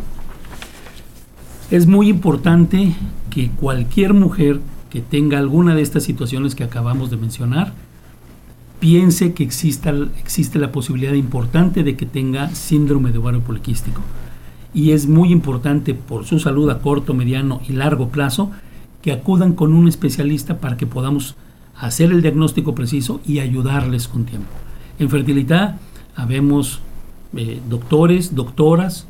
Es 1.70 1.86
muy 1.86 2.08
importante 2.08 2.94
que 3.30 3.50
cualquier 3.50 4.14
mujer 4.14 4.60
que 4.90 5.00
tenga 5.00 5.38
alguna 5.38 5.74
de 5.74 5.82
estas 5.82 6.04
situaciones 6.04 6.54
que 6.54 6.62
acabamos 6.62 7.10
de 7.10 7.16
mencionar, 7.16 7.72
piense 8.78 9.32
que 9.34 9.42
exista, 9.42 9.92
existe 10.18 10.58
la 10.58 10.70
posibilidad 10.70 11.14
importante 11.14 11.82
de 11.82 11.96
que 11.96 12.06
tenga 12.06 12.50
síndrome 12.50 13.10
de 13.10 13.18
ovario 13.18 13.40
poliquístico. 13.40 14.02
Y 14.72 14.90
es 14.90 15.06
muy 15.08 15.32
importante 15.32 15.94
por 15.94 16.26
su 16.26 16.38
salud 16.38 16.68
a 16.70 16.80
corto, 16.80 17.14
mediano 17.14 17.60
y 17.68 17.72
largo 17.72 18.08
plazo 18.08 18.50
que 19.02 19.12
acudan 19.12 19.52
con 19.52 19.72
un 19.72 19.88
especialista 19.88 20.58
para 20.58 20.76
que 20.76 20.86
podamos 20.86 21.36
hacer 21.76 22.12
el 22.12 22.22
diagnóstico 22.22 22.74
preciso 22.74 23.20
y 23.26 23.38
ayudarles 23.38 24.06
con 24.06 24.24
tiempo. 24.24 24.50
En 24.98 25.10
fertilidad 25.10 25.76
habemos 26.16 26.80
eh, 27.36 27.60
doctores, 27.68 28.34
doctoras, 28.34 29.06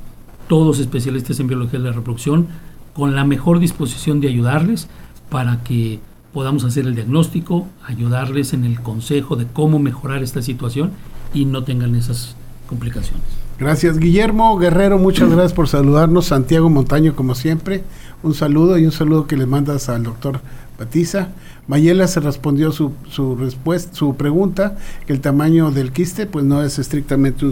todos 0.49 0.79
especialistas 0.79 1.41
en 1.41 1.47
biología 1.47 1.79
de 1.79 1.87
la 1.87 1.93
reproducción, 1.93 2.49
con 2.95 3.15
la 3.15 3.25
mejor 3.25 3.59
disposición 3.59 4.21
de 4.21 4.29
ayudarles 4.29 4.89
para 5.29 5.63
que 5.65 6.01
podamos 6.33 6.65
hacer 6.65 6.87
el 6.87 6.95
diagnóstico, 6.95 7.67
ayudarles 7.87 8.53
en 8.53 8.65
el 8.65 8.81
consejo 8.81 9.37
de 9.37 9.47
cómo 9.47 9.79
mejorar 9.79 10.23
esta 10.23 10.43
situación 10.43 10.93
y 11.33 11.45
no 11.45 11.65
tengan 11.65 11.95
esas 11.95 12.37
complicaciones. 12.69 13.23
Gracias, 13.59 13.99
Guillermo 13.99 14.57
Guerrero, 14.59 14.99
muchas 14.99 15.29
gracias 15.31 15.53
por 15.53 15.69
saludarnos. 15.69 16.27
Santiago 16.27 16.71
Montaño, 16.71 17.15
como 17.15 17.35
siempre, 17.35 17.85
un 18.23 18.35
saludo 18.35 18.79
y 18.79 18.85
un 18.85 18.93
saludo 18.93 19.27
que 19.27 19.37
le 19.37 19.47
mandas 19.47 19.89
al 19.89 20.03
doctor 20.03 20.41
Batiza. 20.79 21.29
Mayela 21.67 22.07
se 22.07 22.21
respondió 22.21 22.73
su, 22.73 22.93
su 23.11 23.37
respuesta, 23.37 23.95
su 23.95 24.17
pregunta, 24.17 24.77
que 25.07 25.13
el 25.13 25.21
tamaño 25.21 25.71
del 25.71 25.93
quiste 25.93 26.27
pues 26.27 26.45
no 26.45 26.63
es 26.63 26.79
estrictamente, 26.79 27.47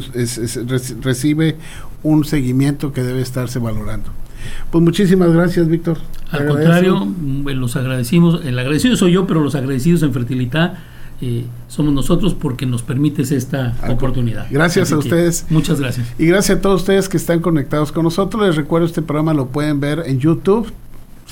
recibe 1.00 1.56
un 2.02 2.24
seguimiento 2.24 2.92
que 2.92 3.02
debe 3.02 3.22
estarse 3.22 3.58
valorando. 3.58 4.10
Pues 4.70 4.82
muchísimas 4.82 5.32
gracias, 5.32 5.68
Víctor. 5.68 5.98
Al 6.30 6.46
contrario, 6.46 7.04
mm, 7.04 7.48
los 7.50 7.76
agradecimos, 7.76 8.44
el 8.44 8.58
agradecido 8.58 8.96
soy 8.96 9.12
yo, 9.12 9.26
pero 9.26 9.40
los 9.42 9.54
agradecidos 9.54 10.02
en 10.02 10.12
Fertilidad 10.12 10.78
eh, 11.20 11.44
somos 11.68 11.94
nosotros 11.94 12.34
porque 12.34 12.66
nos 12.66 12.82
permites 12.82 13.30
esta 13.30 13.76
oportunidad. 13.88 14.46
Gracias 14.50 14.90
a 14.90 14.98
ustedes. 14.98 15.46
Muchas 15.50 15.78
gracias. 15.78 16.12
Y 16.18 16.26
gracias 16.26 16.58
a 16.58 16.60
todos 16.60 16.80
ustedes 16.80 17.08
que 17.08 17.16
están 17.16 17.40
conectados 17.40 17.92
con 17.92 18.02
nosotros. 18.02 18.44
Les 18.44 18.56
recuerdo, 18.56 18.86
este 18.86 19.02
programa 19.02 19.32
lo 19.32 19.46
pueden 19.46 19.78
ver 19.78 20.02
en 20.06 20.18
YouTube. 20.18 20.72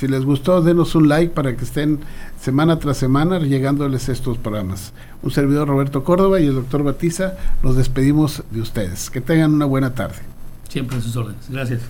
Si 0.00 0.08
les 0.08 0.24
gustó, 0.24 0.62
denos 0.62 0.94
un 0.94 1.10
like 1.10 1.34
para 1.34 1.54
que 1.54 1.62
estén 1.62 2.00
semana 2.40 2.78
tras 2.78 2.96
semana 2.96 3.38
llegándoles 3.38 4.08
estos 4.08 4.38
programas. 4.38 4.94
Un 5.22 5.30
servidor 5.30 5.68
Roberto 5.68 6.04
Córdoba 6.04 6.40
y 6.40 6.46
el 6.46 6.54
doctor 6.54 6.82
Batiza, 6.82 7.34
nos 7.62 7.76
despedimos 7.76 8.42
de 8.50 8.62
ustedes. 8.62 9.10
Que 9.10 9.20
tengan 9.20 9.52
una 9.52 9.66
buena 9.66 9.92
tarde. 9.92 10.16
Siempre 10.70 10.96
a 10.96 11.02
sus 11.02 11.14
órdenes. 11.16 11.50
Gracias. 11.50 11.82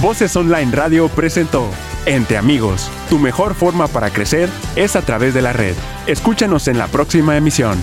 Voces 0.00 0.34
Online 0.36 0.72
Radio 0.72 1.08
presentó 1.08 1.68
Entre 2.06 2.38
Amigos. 2.38 2.90
Tu 3.10 3.18
mejor 3.18 3.52
forma 3.52 3.86
para 3.86 4.08
crecer 4.08 4.48
es 4.74 4.96
a 4.96 5.02
través 5.02 5.34
de 5.34 5.42
la 5.42 5.52
red. 5.52 5.74
Escúchanos 6.06 6.66
en 6.68 6.78
la 6.78 6.86
próxima 6.86 7.36
emisión. 7.36 7.76